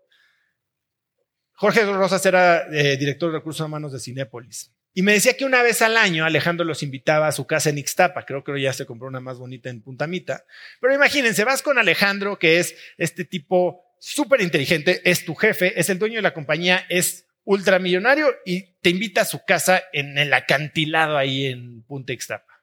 Jorge 1.52 1.84
Rosas 1.84 2.24
era 2.24 2.66
eh, 2.72 2.96
director 2.96 3.30
de 3.30 3.38
recursos 3.38 3.66
humanos 3.66 3.92
de 3.92 4.00
Cinépolis. 4.00 4.72
Y 4.92 5.02
me 5.02 5.12
decía 5.12 5.36
que 5.36 5.44
una 5.44 5.62
vez 5.62 5.82
al 5.82 5.96
año 5.96 6.24
Alejandro 6.24 6.64
los 6.64 6.82
invitaba 6.82 7.26
a 7.26 7.32
su 7.32 7.46
casa 7.46 7.68
en 7.68 7.78
Ixtapa. 7.78 8.24
Creo 8.24 8.44
que 8.44 8.60
ya 8.60 8.72
se 8.72 8.86
compró 8.86 9.08
una 9.08 9.20
más 9.20 9.38
bonita 9.38 9.68
en 9.68 9.82
Puntamita. 9.82 10.44
Pero 10.80 10.94
imagínense, 10.94 11.44
vas 11.44 11.62
con 11.62 11.78
Alejandro, 11.78 12.38
que 12.38 12.60
es 12.60 12.76
este 12.96 13.24
tipo 13.24 13.82
súper 13.98 14.40
inteligente, 14.40 15.02
es 15.04 15.24
tu 15.24 15.34
jefe, 15.34 15.78
es 15.78 15.90
el 15.90 15.98
dueño 15.98 16.16
de 16.16 16.22
la 16.22 16.34
compañía, 16.34 16.84
es 16.88 17.26
ultramillonario 17.44 18.28
y 18.44 18.74
te 18.80 18.90
invita 18.90 19.22
a 19.22 19.26
su 19.26 19.44
casa 19.44 19.82
en 19.92 20.16
el 20.16 20.32
acantilado 20.32 21.16
ahí 21.16 21.46
en 21.46 21.82
Punta 21.82 22.12
Ixtapa. 22.12 22.53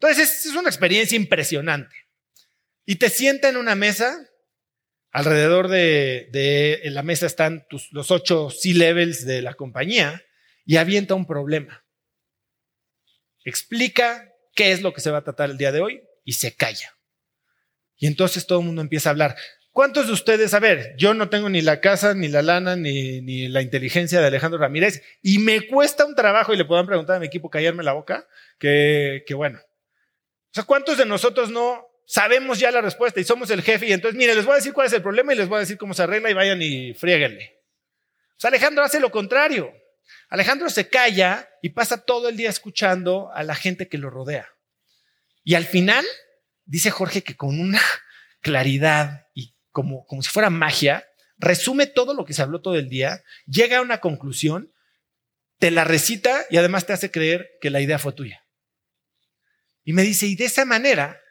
Entonces 0.00 0.44
es 0.44 0.54
una 0.54 0.68
experiencia 0.68 1.16
impresionante. 1.16 1.94
Y 2.84 2.96
te 2.96 3.08
sienta 3.08 3.48
en 3.48 3.56
una 3.56 3.74
mesa, 3.74 4.16
alrededor 5.10 5.68
de, 5.68 6.80
la 6.84 7.02
mesa 7.02 7.26
están 7.26 7.66
los 7.90 8.10
ocho 8.10 8.50
C-levels 8.50 9.24
de 9.26 9.42
la 9.42 9.54
compañía 9.54 10.22
y 10.64 10.76
avienta 10.76 11.14
un 11.14 11.26
problema. 11.26 11.84
Explica 13.44 14.32
qué 14.54 14.72
es 14.72 14.82
lo 14.82 14.92
que 14.92 15.00
se 15.00 15.10
va 15.10 15.18
a 15.18 15.24
tratar 15.24 15.50
el 15.50 15.58
día 15.58 15.72
de 15.72 15.80
hoy 15.80 16.02
y 16.24 16.34
se 16.34 16.54
calla. 16.54 16.96
Y 17.96 18.06
entonces 18.06 18.46
todo 18.46 18.60
el 18.60 18.66
mundo 18.66 18.82
empieza 18.82 19.08
a 19.08 19.12
hablar. 19.12 19.36
¿Cuántos 19.72 20.06
de 20.06 20.12
ustedes, 20.12 20.54
a 20.54 20.60
ver, 20.60 20.94
yo 20.96 21.14
no 21.14 21.28
tengo 21.28 21.48
ni 21.48 21.60
la 21.60 21.80
casa, 21.80 22.14
ni 22.14 22.28
la 22.28 22.42
lana, 22.42 22.76
ni, 22.76 23.20
ni 23.20 23.48
la 23.48 23.62
inteligencia 23.62 24.20
de 24.20 24.26
Alejandro 24.26 24.58
Ramírez, 24.58 25.02
y 25.22 25.38
me 25.38 25.66
cuesta 25.66 26.06
un 26.06 26.14
trabajo, 26.14 26.54
y 26.54 26.56
le 26.56 26.64
puedan 26.64 26.86
preguntar 26.86 27.16
a 27.16 27.20
mi 27.20 27.26
equipo 27.26 27.50
callarme 27.50 27.84
la 27.84 27.92
boca, 27.92 28.26
que 28.58 29.24
bueno. 29.34 29.60
O 30.56 30.58
sea, 30.58 30.64
¿cuántos 30.64 30.96
de 30.96 31.04
nosotros 31.04 31.50
no 31.50 31.86
sabemos 32.06 32.58
ya 32.58 32.70
la 32.70 32.80
respuesta 32.80 33.20
y 33.20 33.24
somos 33.24 33.50
el 33.50 33.60
jefe? 33.60 33.88
Y 33.88 33.92
entonces, 33.92 34.16
mire, 34.16 34.34
les 34.34 34.46
voy 34.46 34.54
a 34.54 34.56
decir 34.56 34.72
cuál 34.72 34.86
es 34.86 34.92
el 34.94 35.02
problema 35.02 35.34
y 35.34 35.36
les 35.36 35.48
voy 35.48 35.58
a 35.58 35.60
decir 35.60 35.76
cómo 35.76 35.92
se 35.92 36.02
arregla 36.02 36.30
y 36.30 36.32
vayan 36.32 36.62
y 36.62 36.94
frieguenle. 36.94 37.62
O 38.30 38.40
sea, 38.40 38.48
Alejandro 38.48 38.82
hace 38.82 38.98
lo 38.98 39.10
contrario. 39.10 39.70
Alejandro 40.30 40.70
se 40.70 40.88
calla 40.88 41.46
y 41.60 41.68
pasa 41.68 42.06
todo 42.06 42.30
el 42.30 42.38
día 42.38 42.48
escuchando 42.48 43.30
a 43.34 43.42
la 43.42 43.54
gente 43.54 43.86
que 43.86 43.98
lo 43.98 44.08
rodea. 44.08 44.48
Y 45.44 45.56
al 45.56 45.66
final, 45.66 46.06
dice 46.64 46.90
Jorge 46.90 47.22
que 47.22 47.36
con 47.36 47.60
una 47.60 47.82
claridad 48.40 49.26
y 49.34 49.54
como, 49.72 50.06
como 50.06 50.22
si 50.22 50.30
fuera 50.30 50.48
magia, 50.48 51.06
resume 51.36 51.86
todo 51.86 52.14
lo 52.14 52.24
que 52.24 52.32
se 52.32 52.40
habló 52.40 52.62
todo 52.62 52.76
el 52.76 52.88
día, 52.88 53.22
llega 53.46 53.76
a 53.76 53.82
una 53.82 54.00
conclusión, 54.00 54.72
te 55.58 55.70
la 55.70 55.84
recita 55.84 56.46
y 56.48 56.56
además 56.56 56.86
te 56.86 56.94
hace 56.94 57.10
creer 57.10 57.50
que 57.60 57.68
la 57.68 57.82
idea 57.82 57.98
fue 57.98 58.14
tuya. 58.14 58.45
Y 59.86 59.94
me 59.94 60.02
dice, 60.02 60.26
y 60.26 60.34
de 60.34 60.44
esa 60.44 60.66
manera, 60.66 61.22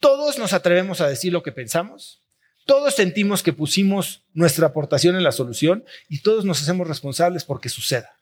todos 0.00 0.38
nos 0.38 0.54
atrevemos 0.54 1.00
a 1.00 1.06
decir 1.06 1.32
lo 1.32 1.44
que 1.44 1.52
pensamos, 1.52 2.24
todos 2.66 2.94
sentimos 2.94 3.42
que 3.42 3.52
pusimos 3.52 4.24
nuestra 4.32 4.68
aportación 4.68 5.16
en 5.16 5.22
la 5.22 5.32
solución 5.32 5.84
y 6.08 6.22
todos 6.22 6.44
nos 6.44 6.62
hacemos 6.62 6.88
responsables 6.88 7.44
porque 7.44 7.68
suceda. 7.68 8.16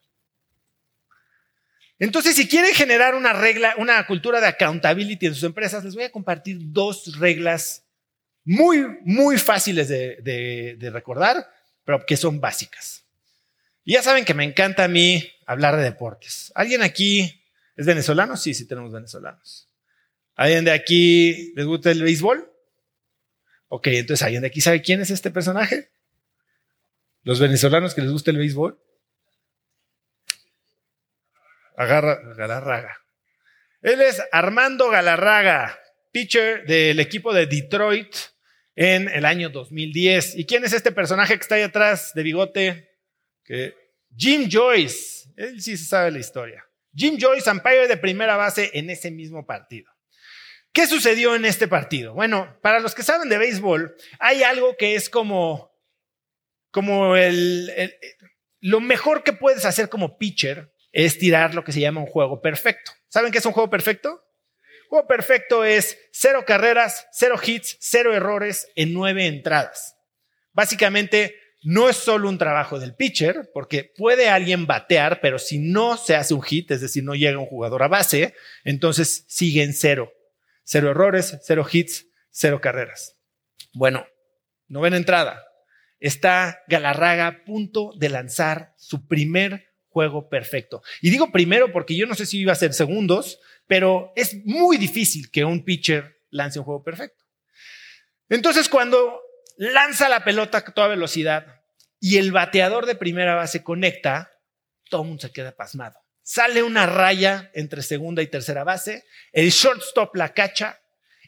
Entonces, 1.97 2.35
si 2.35 2.47
quieren 2.47 2.73
generar 2.73 3.15
una 3.15 3.31
regla, 3.31 3.73
una 3.77 4.05
cultura 4.05 4.41
de 4.41 4.47
accountability 4.47 5.27
en 5.27 5.33
sus 5.33 5.43
empresas, 5.43 5.83
les 5.85 5.95
voy 5.95 6.03
a 6.03 6.11
compartir 6.11 6.57
dos 6.59 7.17
reglas 7.17 7.85
muy, 8.43 8.85
muy 9.05 9.37
fáciles 9.37 9.87
de, 9.87 10.89
recordar, 10.91 11.49
pero 11.85 12.05
que 12.05 12.17
son 12.17 12.41
básicas. 12.41 13.05
Y 13.85 13.93
ya 13.93 14.03
saben 14.03 14.25
que 14.25 14.33
me 14.33 14.43
encanta 14.43 14.83
a 14.83 14.87
mí 14.89 15.25
hablar 15.45 15.77
de 15.77 15.83
deportes. 15.83 16.51
¿Alguien 16.53 16.81
aquí 16.81 17.45
es 17.77 17.85
venezolano? 17.85 18.35
Sí, 18.35 18.53
sí 18.53 18.67
tenemos 18.67 18.91
venezolanos. 18.91 19.68
¿Alguien 20.39 20.63
de 20.63 20.71
aquí 20.71 21.51
les 21.53 21.65
gusta 21.65 21.91
el 21.91 22.01
béisbol? 22.01 22.49
Ok, 23.67 23.87
entonces 23.87 24.23
¿alguien 24.23 24.41
de 24.41 24.47
aquí 24.47 24.61
sabe 24.61 24.81
quién 24.81 25.01
es 25.01 25.09
este 25.09 25.31
personaje? 25.31 25.89
¿Los 27.23 27.41
venezolanos 27.41 27.93
que 27.93 27.99
les 27.99 28.09
gusta 28.09 28.31
el 28.31 28.37
béisbol? 28.37 28.81
Agarra, 31.75 32.21
Galarraga. 32.37 32.97
Él 33.81 33.99
es 33.99 34.21
Armando 34.31 34.89
Galarraga, 34.89 35.77
pitcher 36.13 36.65
del 36.65 37.01
equipo 37.01 37.33
de 37.33 37.45
Detroit 37.45 38.15
en 38.77 39.09
el 39.09 39.25
año 39.25 39.49
2010. 39.49 40.37
¿Y 40.37 40.45
quién 40.45 40.63
es 40.63 40.71
este 40.71 40.93
personaje 40.93 41.35
que 41.35 41.41
está 41.41 41.55
ahí 41.55 41.63
atrás 41.63 42.13
de 42.13 42.23
bigote? 42.23 42.97
Jim 44.15 44.47
Joyce. 44.49 45.31
Él 45.35 45.61
sí 45.61 45.75
se 45.75 45.83
sabe 45.83 46.11
la 46.11 46.19
historia. 46.19 46.65
Jim 46.95 47.17
Joyce, 47.19 47.51
umpire 47.51 47.89
de 47.89 47.97
primera 47.97 48.37
base 48.37 48.71
en 48.73 48.89
ese 48.89 49.11
mismo 49.11 49.45
partido. 49.45 49.91
¿Qué 50.71 50.87
sucedió 50.87 51.35
en 51.35 51.45
este 51.45 51.67
partido? 51.67 52.13
Bueno, 52.13 52.57
para 52.61 52.79
los 52.79 52.95
que 52.95 53.03
saben 53.03 53.29
de 53.29 53.37
béisbol, 53.37 53.95
hay 54.19 54.43
algo 54.43 54.75
que 54.77 54.95
es 54.95 55.09
como, 55.09 55.71
como 56.71 57.15
el, 57.15 57.71
lo 58.59 58.79
mejor 58.79 59.23
que 59.23 59.33
puedes 59.33 59.65
hacer 59.65 59.89
como 59.89 60.17
pitcher 60.17 60.73
es 60.91 61.17
tirar 61.17 61.55
lo 61.55 61.63
que 61.63 61.71
se 61.71 61.79
llama 61.79 62.01
un 62.01 62.07
juego 62.07 62.41
perfecto. 62.41 62.91
¿Saben 63.07 63.31
qué 63.31 63.39
es 63.39 63.45
un 63.45 63.53
juego 63.53 63.69
perfecto? 63.69 64.23
juego 64.89 65.07
perfecto 65.07 65.63
es 65.63 65.97
cero 66.11 66.43
carreras, 66.45 67.07
cero 67.11 67.39
hits, 67.41 67.77
cero 67.79 68.13
errores 68.13 68.67
en 68.75 68.91
nueve 68.91 69.27
entradas. 69.27 69.95
Básicamente, 70.51 71.35
no 71.61 71.89
es 71.89 71.97
solo 71.97 72.27
un 72.27 72.37
trabajo 72.37 72.79
del 72.79 72.95
pitcher, 72.95 73.51
porque 73.53 73.93
puede 73.95 74.29
alguien 74.29 74.65
batear, 74.65 75.21
pero 75.21 75.37
si 75.37 75.59
no 75.59 75.95
se 75.97 76.15
hace 76.15 76.33
un 76.33 76.41
hit, 76.41 76.71
es 76.71 76.81
decir, 76.81 77.03
no 77.03 77.13
llega 77.13 77.37
un 77.37 77.45
jugador 77.45 77.83
a 77.83 77.87
base, 77.87 78.33
entonces 78.63 79.25
sigue 79.27 79.63
en 79.63 79.73
cero. 79.73 80.11
Cero 80.71 80.91
errores, 80.91 81.35
cero 81.41 81.65
hits, 81.71 82.05
cero 82.29 82.61
carreras. 82.61 83.17
Bueno, 83.73 84.05
novena 84.67 84.97
entrada. 84.97 85.43
Está 85.99 86.61
Galarraga 86.67 87.25
a 87.25 87.43
punto 87.43 87.91
de 87.97 88.09
lanzar 88.09 88.75
su 88.77 89.07
primer 89.07 89.73
juego 89.87 90.29
perfecto. 90.29 90.83
Y 91.01 91.09
digo 91.09 91.31
primero 91.31 91.71
porque 91.71 91.97
yo 91.97 92.05
no 92.05 92.13
sé 92.13 92.27
si 92.27 92.37
iba 92.37 92.51
a 92.51 92.55
ser 92.55 92.75
segundos, 92.75 93.39
pero 93.65 94.13
es 94.15 94.45
muy 94.45 94.77
difícil 94.77 95.31
que 95.31 95.43
un 95.43 95.65
pitcher 95.65 96.21
lance 96.29 96.59
un 96.59 96.65
juego 96.65 96.83
perfecto. 96.83 97.25
Entonces, 98.29 98.69
cuando 98.69 99.23
lanza 99.57 100.07
la 100.07 100.23
pelota 100.23 100.59
a 100.59 100.65
toda 100.65 100.87
velocidad 100.87 101.63
y 101.99 102.17
el 102.19 102.31
bateador 102.31 102.85
de 102.85 102.93
primera 102.93 103.33
base 103.33 103.63
conecta, 103.63 104.31
todo 104.87 105.01
el 105.01 105.07
mundo 105.07 105.21
se 105.21 105.33
queda 105.33 105.51
pasmado. 105.55 105.99
Sale 106.31 106.61
una 106.61 106.85
raya 106.85 107.49
entre 107.55 107.81
segunda 107.81 108.21
y 108.21 108.27
tercera 108.27 108.63
base, 108.63 109.03
el 109.31 109.49
shortstop 109.49 110.15
la 110.15 110.35
cacha 110.35 110.79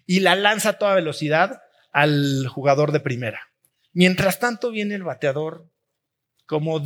y 0.05 0.19
la 0.19 0.35
lanza 0.35 0.69
a 0.69 0.77
toda 0.77 0.93
velocidad 0.93 1.59
al 1.91 2.45
jugador 2.47 2.91
de 2.91 2.99
primera. 2.99 3.51
Mientras 3.93 4.37
tanto 4.37 4.69
viene 4.69 4.93
el 4.93 5.01
bateador 5.01 5.67
como 6.45 6.83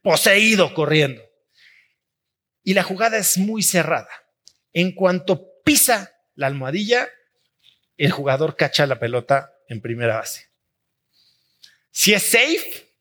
poseído 0.00 0.72
corriendo. 0.72 1.22
Y 2.62 2.72
la 2.72 2.82
jugada 2.82 3.18
es 3.18 3.36
muy 3.36 3.62
cerrada. 3.62 4.08
En 4.72 4.92
cuanto 4.92 5.60
pisa 5.62 6.16
la 6.36 6.46
almohadilla, 6.46 7.10
el 7.98 8.10
jugador 8.10 8.56
cacha 8.56 8.86
la 8.86 8.98
pelota 8.98 9.52
en 9.68 9.82
primera 9.82 10.16
base. 10.16 10.48
Si 11.90 12.14
es 12.14 12.22
safe, 12.22 12.96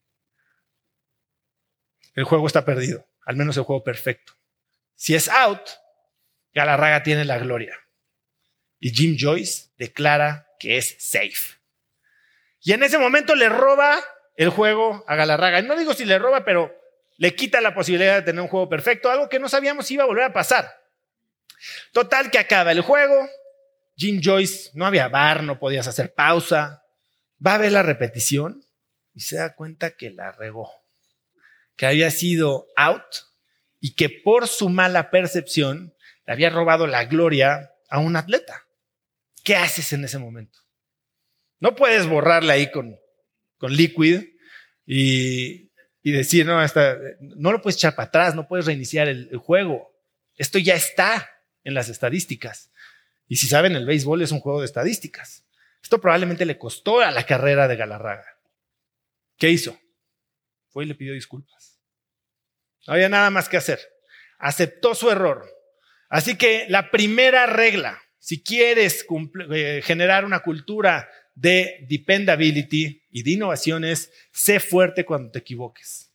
el 2.13 2.25
juego 2.25 2.45
está 2.45 2.65
perdido, 2.65 3.07
al 3.21 3.37
menos 3.37 3.55
el 3.55 3.63
juego 3.63 3.85
perfecto. 3.85 4.33
Si 4.99 5.15
es 5.15 5.29
out, 5.29 5.61
Galarraga 6.53 7.03
tiene 7.03 7.23
la 7.23 7.37
gloria. 7.37 7.73
Y 8.81 8.91
Jim 8.91 9.15
Joyce 9.17 9.69
declara 9.77 10.45
que 10.59 10.77
es 10.77 10.97
safe. 10.99 11.57
Y 12.59 12.73
en 12.73 12.83
ese 12.83 12.97
momento 12.97 13.33
le 13.33 13.47
roba 13.47 13.97
el 14.35 14.49
juego 14.49 15.05
a 15.07 15.15
Galarraga. 15.15 15.61
No 15.61 15.77
digo 15.77 15.93
si 15.93 16.03
le 16.03 16.19
roba, 16.19 16.43
pero 16.43 16.75
le 17.15 17.33
quita 17.33 17.61
la 17.61 17.73
posibilidad 17.73 18.15
de 18.15 18.23
tener 18.23 18.41
un 18.41 18.49
juego 18.49 18.67
perfecto, 18.67 19.09
algo 19.09 19.29
que 19.29 19.39
no 19.39 19.47
sabíamos 19.47 19.87
si 19.87 19.93
iba 19.93 20.03
a 20.03 20.07
volver 20.07 20.25
a 20.25 20.33
pasar. 20.33 20.69
Total 21.93 22.29
que 22.29 22.39
acaba 22.39 22.73
el 22.73 22.81
juego. 22.81 23.29
Jim 23.95 24.19
Joyce, 24.21 24.71
no 24.73 24.85
había 24.85 25.07
bar, 25.07 25.43
no 25.43 25.59
podías 25.59 25.87
hacer 25.87 26.13
pausa. 26.13 26.83
Va 27.45 27.55
a 27.55 27.59
ver 27.59 27.71
la 27.71 27.83
repetición 27.83 28.65
y 29.13 29.21
se 29.21 29.37
da 29.37 29.55
cuenta 29.55 29.91
que 29.91 30.09
la 30.09 30.33
regó, 30.33 30.69
que 31.77 31.85
había 31.85 32.11
sido 32.11 32.67
out 32.75 33.28
y 33.79 33.95
que 33.95 34.09
por 34.09 34.47
su 34.47 34.69
mala 34.69 35.09
percepción 35.09 35.93
le 36.25 36.33
había 36.33 36.49
robado 36.49 36.87
la 36.87 37.05
gloria 37.05 37.71
a 37.89 37.99
un 37.99 38.15
atleta. 38.15 38.65
¿Qué 39.43 39.55
haces 39.55 39.93
en 39.93 40.03
ese 40.05 40.19
momento? 40.19 40.59
No 41.59 41.75
puedes 41.75 42.07
borrarla 42.07 42.53
ahí 42.53 42.71
con, 42.71 42.97
con 43.57 43.73
liquid 43.73 44.23
y, 44.85 45.69
decir, 46.03 46.45
no, 46.45 46.59
hasta, 46.59 46.97
no 47.19 47.51
lo 47.51 47.61
puedes 47.61 47.77
echar 47.77 47.95
para 47.95 48.07
atrás, 48.07 48.35
no 48.35 48.47
puedes 48.47 48.65
reiniciar 48.65 49.07
el, 49.07 49.35
juego. 49.37 49.93
Esto 50.35 50.57
ya 50.57 50.75
está 50.75 51.29
en 51.63 51.73
las 51.73 51.89
estadísticas. 51.89 52.71
Y 53.27 53.35
si 53.35 53.47
saben, 53.47 53.75
el 53.75 53.85
béisbol 53.85 54.21
es 54.21 54.31
un 54.31 54.39
juego 54.39 54.59
de 54.59 54.65
estadísticas. 54.65 55.45
Esto 55.83 56.01
probablemente 56.01 56.45
le 56.45 56.57
costó 56.57 57.01
a 57.01 57.11
la 57.11 57.25
carrera 57.25 57.67
de 57.67 57.75
Galarraga. 57.75 58.39
¿Qué 59.37 59.49
hizo? 59.49 59.79
Fue 60.69 60.85
y 60.85 60.87
le 60.87 60.95
pidió 60.95 61.13
disculpas. 61.13 61.68
No 62.87 62.93
había 62.93 63.09
nada 63.09 63.29
más 63.29 63.49
que 63.49 63.57
hacer. 63.57 63.79
Aceptó 64.37 64.95
su 64.95 65.09
error. 65.09 65.45
Así 66.09 66.35
que 66.35 66.65
la 66.69 66.91
primera 66.91 67.45
regla, 67.45 68.01
si 68.17 68.41
quieres 68.43 69.05
eh, 69.51 69.81
generar 69.83 70.25
una 70.25 70.39
cultura 70.39 71.09
de 71.35 71.85
dependability 71.87 73.03
y 73.09 73.23
de 73.23 73.31
innovaciones, 73.31 74.11
sé 74.31 74.59
fuerte 74.59 75.05
cuando 75.05 75.31
te 75.31 75.39
equivoques. 75.39 76.11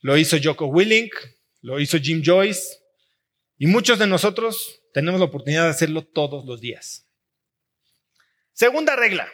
Lo 0.00 0.16
hizo 0.16 0.36
Joko 0.42 0.66
Willink, 0.66 1.12
lo 1.62 1.78
hizo 1.78 1.98
Jim 1.98 2.22
Joyce 2.24 2.78
y 3.58 3.66
muchos 3.66 3.98
de 3.98 4.06
nosotros 4.06 4.80
tenemos 4.92 5.20
la 5.20 5.26
oportunidad 5.26 5.64
de 5.64 5.70
hacerlo 5.70 6.02
todos 6.02 6.44
los 6.44 6.60
días. 6.60 7.06
Segunda 8.52 8.96
regla. 8.96 9.30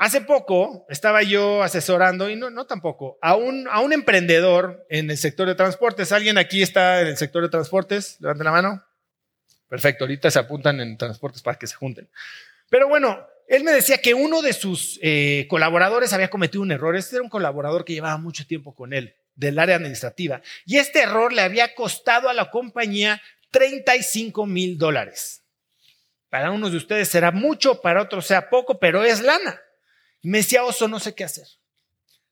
Hace 0.00 0.22
poco 0.22 0.86
estaba 0.88 1.22
yo 1.22 1.62
asesorando, 1.62 2.30
y 2.30 2.34
no, 2.34 2.48
no 2.48 2.64
tampoco, 2.64 3.18
a 3.20 3.36
un, 3.36 3.68
a 3.70 3.80
un 3.80 3.92
emprendedor 3.92 4.86
en 4.88 5.10
el 5.10 5.18
sector 5.18 5.46
de 5.46 5.54
transportes. 5.54 6.10
¿Alguien 6.10 6.38
aquí 6.38 6.62
está 6.62 7.02
en 7.02 7.08
el 7.08 7.18
sector 7.18 7.42
de 7.42 7.50
transportes? 7.50 8.16
Levanten 8.18 8.46
la 8.46 8.50
mano. 8.50 8.82
Perfecto, 9.68 10.04
ahorita 10.04 10.30
se 10.30 10.38
apuntan 10.38 10.80
en 10.80 10.96
transportes 10.96 11.42
para 11.42 11.58
que 11.58 11.66
se 11.66 11.74
junten. 11.74 12.08
Pero 12.70 12.88
bueno, 12.88 13.26
él 13.46 13.62
me 13.62 13.72
decía 13.72 13.98
que 13.98 14.14
uno 14.14 14.40
de 14.40 14.54
sus 14.54 14.98
eh, 15.02 15.46
colaboradores 15.50 16.14
había 16.14 16.30
cometido 16.30 16.62
un 16.62 16.72
error. 16.72 16.96
Este 16.96 17.16
era 17.16 17.22
un 17.22 17.28
colaborador 17.28 17.84
que 17.84 17.92
llevaba 17.92 18.16
mucho 18.16 18.46
tiempo 18.46 18.74
con 18.74 18.94
él, 18.94 19.16
del 19.34 19.58
área 19.58 19.76
administrativa. 19.76 20.40
Y 20.64 20.78
este 20.78 21.02
error 21.02 21.30
le 21.30 21.42
había 21.42 21.74
costado 21.74 22.30
a 22.30 22.32
la 22.32 22.50
compañía 22.50 23.20
35 23.50 24.46
mil 24.46 24.78
dólares. 24.78 25.42
Para 26.30 26.52
unos 26.52 26.70
de 26.70 26.78
ustedes 26.78 27.08
será 27.08 27.32
mucho, 27.32 27.82
para 27.82 28.00
otros 28.00 28.24
sea 28.24 28.48
poco, 28.48 28.80
pero 28.80 29.04
es 29.04 29.20
lana. 29.20 29.60
Y 30.22 30.28
me 30.28 30.38
decía, 30.38 30.64
Oso, 30.64 30.88
no 30.88 31.00
sé 31.00 31.14
qué 31.14 31.24
hacer. 31.24 31.46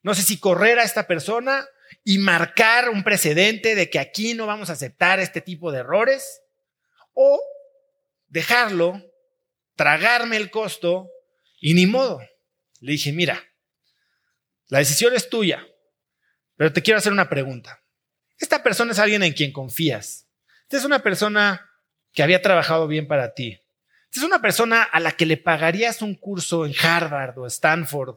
No 0.03 0.15
sé 0.15 0.23
si 0.23 0.39
correr 0.39 0.79
a 0.79 0.85
esta 0.85 1.07
persona 1.07 1.67
y 2.05 2.19
marcar 2.19 2.89
un 2.91 3.03
precedente 3.03 3.75
de 3.75 3.91
que 3.91 3.99
aquí 3.99 4.35
no 4.35 4.47
vamos 4.47 4.71
a 4.71 4.75
aceptar 4.75 5.21
este 5.21 5.41
tipo 5.41 5.73
de 5.73 5.81
errores 5.81 6.43
o 7.15 7.41
dejarlo 8.29 9.03
tragarme 9.79 10.37
el 10.37 10.51
costo 10.51 11.09
y 11.61 11.75
ni 11.75 11.87
modo. 11.87 12.21
Le 12.81 12.93
dije, 12.93 13.13
mira, 13.13 13.43
la 14.67 14.81
decisión 14.81 15.15
es 15.15 15.31
tuya, 15.31 15.67
pero 16.57 16.73
te 16.73 16.83
quiero 16.83 16.99
hacer 16.99 17.13
una 17.13 17.29
pregunta. 17.29 17.83
Esta 18.39 18.63
persona 18.63 18.93
es 18.93 18.99
alguien 18.99 19.23
en 19.23 19.33
quien 19.33 19.53
confías. 19.53 20.29
Esta 20.63 20.77
es 20.77 20.85
una 20.85 21.03
persona 21.03 21.71
que 22.13 22.23
había 22.23 22.43
trabajado 22.43 22.87
bien 22.89 23.07
para 23.07 23.35
ti. 23.35 23.61
Esta 24.11 24.21
es 24.21 24.27
una 24.27 24.41
persona 24.41 24.83
a 24.83 25.01
la 25.01 25.13
que 25.13 25.27
le 25.27 25.37
pagarías 25.37 26.03
un 26.03 26.15
curso 26.15 26.65
en 26.65 26.75
Harvard 26.81 27.39
o 27.39 27.47
Stanford 27.47 28.17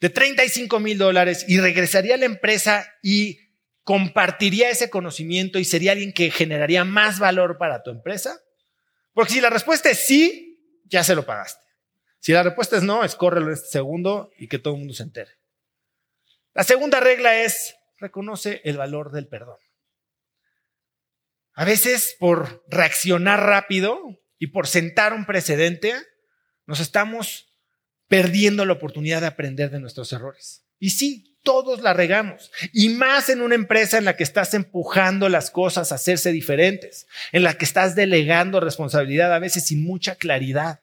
de 0.00 0.10
35 0.10 0.78
mil 0.80 0.98
dólares 0.98 1.44
y 1.48 1.58
regresaría 1.58 2.14
a 2.14 2.18
la 2.18 2.26
empresa 2.26 2.86
y 3.02 3.38
compartiría 3.88 4.68
ese 4.68 4.90
conocimiento 4.90 5.58
y 5.58 5.64
sería 5.64 5.92
alguien 5.92 6.12
que 6.12 6.30
generaría 6.30 6.84
más 6.84 7.18
valor 7.18 7.56
para 7.56 7.82
tu 7.82 7.90
empresa? 7.90 8.38
Porque 9.14 9.32
si 9.32 9.40
la 9.40 9.48
respuesta 9.48 9.88
es 9.88 10.06
sí, 10.06 10.82
ya 10.84 11.02
se 11.02 11.14
lo 11.14 11.24
pagaste. 11.24 11.64
Si 12.20 12.32
la 12.32 12.42
respuesta 12.42 12.76
es 12.76 12.82
no, 12.82 13.02
escórrelo 13.02 13.46
en 13.46 13.54
este 13.54 13.68
segundo 13.68 14.30
y 14.36 14.48
que 14.48 14.58
todo 14.58 14.74
el 14.74 14.80
mundo 14.80 14.92
se 14.94 15.04
entere. 15.04 15.38
La 16.52 16.64
segunda 16.64 17.00
regla 17.00 17.40
es, 17.42 17.76
reconoce 17.96 18.60
el 18.64 18.76
valor 18.76 19.10
del 19.10 19.26
perdón. 19.26 19.56
A 21.54 21.64
veces 21.64 22.14
por 22.18 22.64
reaccionar 22.68 23.42
rápido 23.42 24.20
y 24.38 24.48
por 24.48 24.66
sentar 24.66 25.12
un 25.12 25.26
precedente, 25.26 25.94
nos 26.66 26.80
estamos 26.80 27.48
perdiendo 28.08 28.64
la 28.64 28.74
oportunidad 28.74 29.20
de 29.20 29.26
aprender 29.26 29.70
de 29.70 29.80
nuestros 29.80 30.12
errores. 30.12 30.62
Y 30.78 30.90
sí, 30.90 31.36
todos 31.42 31.82
la 31.82 31.92
regamos. 31.92 32.50
Y 32.72 32.90
más 32.90 33.28
en 33.28 33.42
una 33.42 33.54
empresa 33.54 33.98
en 33.98 34.04
la 34.04 34.16
que 34.16 34.22
estás 34.22 34.54
empujando 34.54 35.28
las 35.28 35.50
cosas 35.50 35.90
a 35.90 35.96
hacerse 35.96 36.32
diferentes, 36.32 37.06
en 37.32 37.42
la 37.42 37.54
que 37.54 37.64
estás 37.64 37.94
delegando 37.94 38.60
responsabilidad 38.60 39.32
a 39.34 39.38
veces 39.38 39.66
sin 39.66 39.82
mucha 39.82 40.14
claridad. 40.14 40.80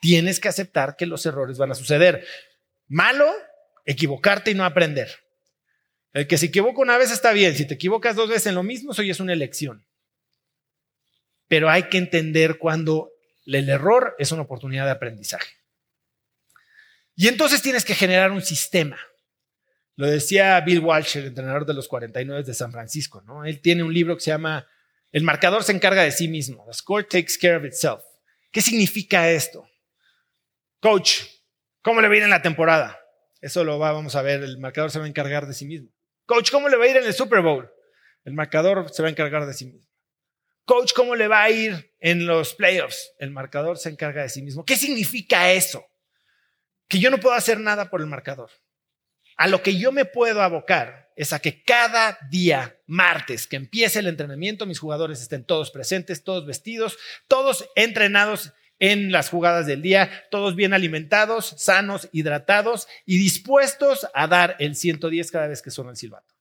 Tienes 0.00 0.40
que 0.40 0.48
aceptar 0.48 0.96
que 0.96 1.06
los 1.06 1.24
errores 1.26 1.58
van 1.58 1.70
a 1.70 1.76
suceder. 1.76 2.26
Malo, 2.88 3.30
equivocarte 3.84 4.50
y 4.50 4.54
no 4.54 4.64
aprender. 4.64 5.10
El 6.12 6.26
que 6.26 6.38
se 6.38 6.46
equivoca 6.46 6.80
una 6.80 6.98
vez 6.98 7.10
está 7.10 7.32
bien. 7.32 7.56
Si 7.56 7.66
te 7.66 7.74
equivocas 7.74 8.16
dos 8.16 8.28
veces 8.28 8.46
en 8.46 8.54
lo 8.54 8.62
mismo, 8.62 8.92
eso 8.92 9.02
ya 9.02 9.12
es 9.12 9.20
una 9.20 9.32
elección. 9.32 9.84
Pero 11.52 11.68
hay 11.68 11.90
que 11.90 11.98
entender 11.98 12.56
cuando 12.56 13.10
el 13.44 13.68
error 13.68 14.14
es 14.18 14.32
una 14.32 14.40
oportunidad 14.40 14.86
de 14.86 14.92
aprendizaje. 14.92 15.52
Y 17.14 17.28
entonces 17.28 17.60
tienes 17.60 17.84
que 17.84 17.94
generar 17.94 18.30
un 18.30 18.40
sistema 18.40 18.98
lo 19.96 20.06
decía 20.06 20.60
Bill 20.60 20.80
Walsh, 20.80 21.18
el 21.18 21.26
entrenador 21.26 21.66
de 21.66 21.74
los 21.74 21.88
49 21.88 22.44
de 22.44 22.54
San 22.54 22.72
Francisco, 22.72 23.22
¿no? 23.22 23.44
Él 23.44 23.60
tiene 23.60 23.82
un 23.82 23.92
libro 23.92 24.16
que 24.16 24.22
se 24.22 24.30
llama 24.30 24.66
El 25.10 25.22
marcador 25.22 25.64
se 25.64 25.72
encarga 25.72 26.02
de 26.02 26.10
sí 26.10 26.28
mismo. 26.28 26.64
The 26.66 26.72
score 26.72 27.04
takes 27.04 27.34
care 27.40 27.56
of 27.56 27.64
itself. 27.64 28.02
¿Qué 28.50 28.62
significa 28.62 29.30
esto? 29.30 29.68
Coach, 30.80 31.20
¿cómo 31.82 32.00
le 32.00 32.08
va 32.08 32.14
a 32.14 32.16
ir 32.16 32.22
en 32.22 32.30
la 32.30 32.42
temporada? 32.42 32.98
Eso 33.40 33.64
lo 33.64 33.78
vamos 33.78 34.16
a 34.16 34.22
ver, 34.22 34.42
el 34.42 34.58
marcador 34.58 34.90
se 34.90 34.98
va 34.98 35.04
a 35.04 35.08
encargar 35.08 35.46
de 35.46 35.54
sí 35.54 35.66
mismo. 35.66 35.90
Coach, 36.26 36.50
¿cómo 36.50 36.68
le 36.68 36.76
va 36.76 36.84
a 36.84 36.88
ir 36.88 36.96
en 36.96 37.04
el 37.04 37.12
Super 37.12 37.40
Bowl? 37.40 37.70
El 38.24 38.34
marcador 38.34 38.88
se 38.90 39.02
va 39.02 39.08
a 39.08 39.10
encargar 39.10 39.46
de 39.46 39.52
sí 39.52 39.66
mismo. 39.66 39.91
Coach, 40.64 40.92
¿cómo 40.94 41.16
le 41.16 41.28
va 41.28 41.42
a 41.42 41.50
ir 41.50 41.92
en 42.00 42.26
los 42.26 42.54
playoffs? 42.54 43.12
El 43.18 43.30
marcador 43.30 43.78
se 43.78 43.88
encarga 43.88 44.22
de 44.22 44.28
sí 44.28 44.42
mismo. 44.42 44.64
¿Qué 44.64 44.76
significa 44.76 45.52
eso? 45.52 45.84
Que 46.88 46.98
yo 46.98 47.10
no 47.10 47.18
puedo 47.18 47.34
hacer 47.34 47.58
nada 47.58 47.90
por 47.90 48.00
el 48.00 48.06
marcador. 48.06 48.50
A 49.36 49.48
lo 49.48 49.62
que 49.62 49.76
yo 49.76 49.92
me 49.92 50.04
puedo 50.04 50.42
abocar 50.42 51.10
es 51.16 51.32
a 51.32 51.40
que 51.40 51.62
cada 51.62 52.18
día, 52.30 52.78
martes, 52.86 53.46
que 53.46 53.56
empiece 53.56 53.98
el 53.98 54.06
entrenamiento, 54.06 54.66
mis 54.66 54.78
jugadores 54.78 55.20
estén 55.20 55.44
todos 55.44 55.70
presentes, 55.70 56.22
todos 56.22 56.46
vestidos, 56.46 56.98
todos 57.28 57.68
entrenados 57.74 58.52
en 58.78 59.12
las 59.12 59.30
jugadas 59.30 59.66
del 59.66 59.82
día, 59.82 60.10
todos 60.30 60.56
bien 60.56 60.74
alimentados, 60.74 61.54
sanos, 61.56 62.08
hidratados 62.12 62.88
y 63.06 63.18
dispuestos 63.18 64.06
a 64.14 64.26
dar 64.26 64.56
el 64.58 64.74
110 64.74 65.30
cada 65.30 65.46
vez 65.46 65.62
que 65.62 65.70
suena 65.70 65.90
el 65.90 65.96
silbato. 65.96 66.34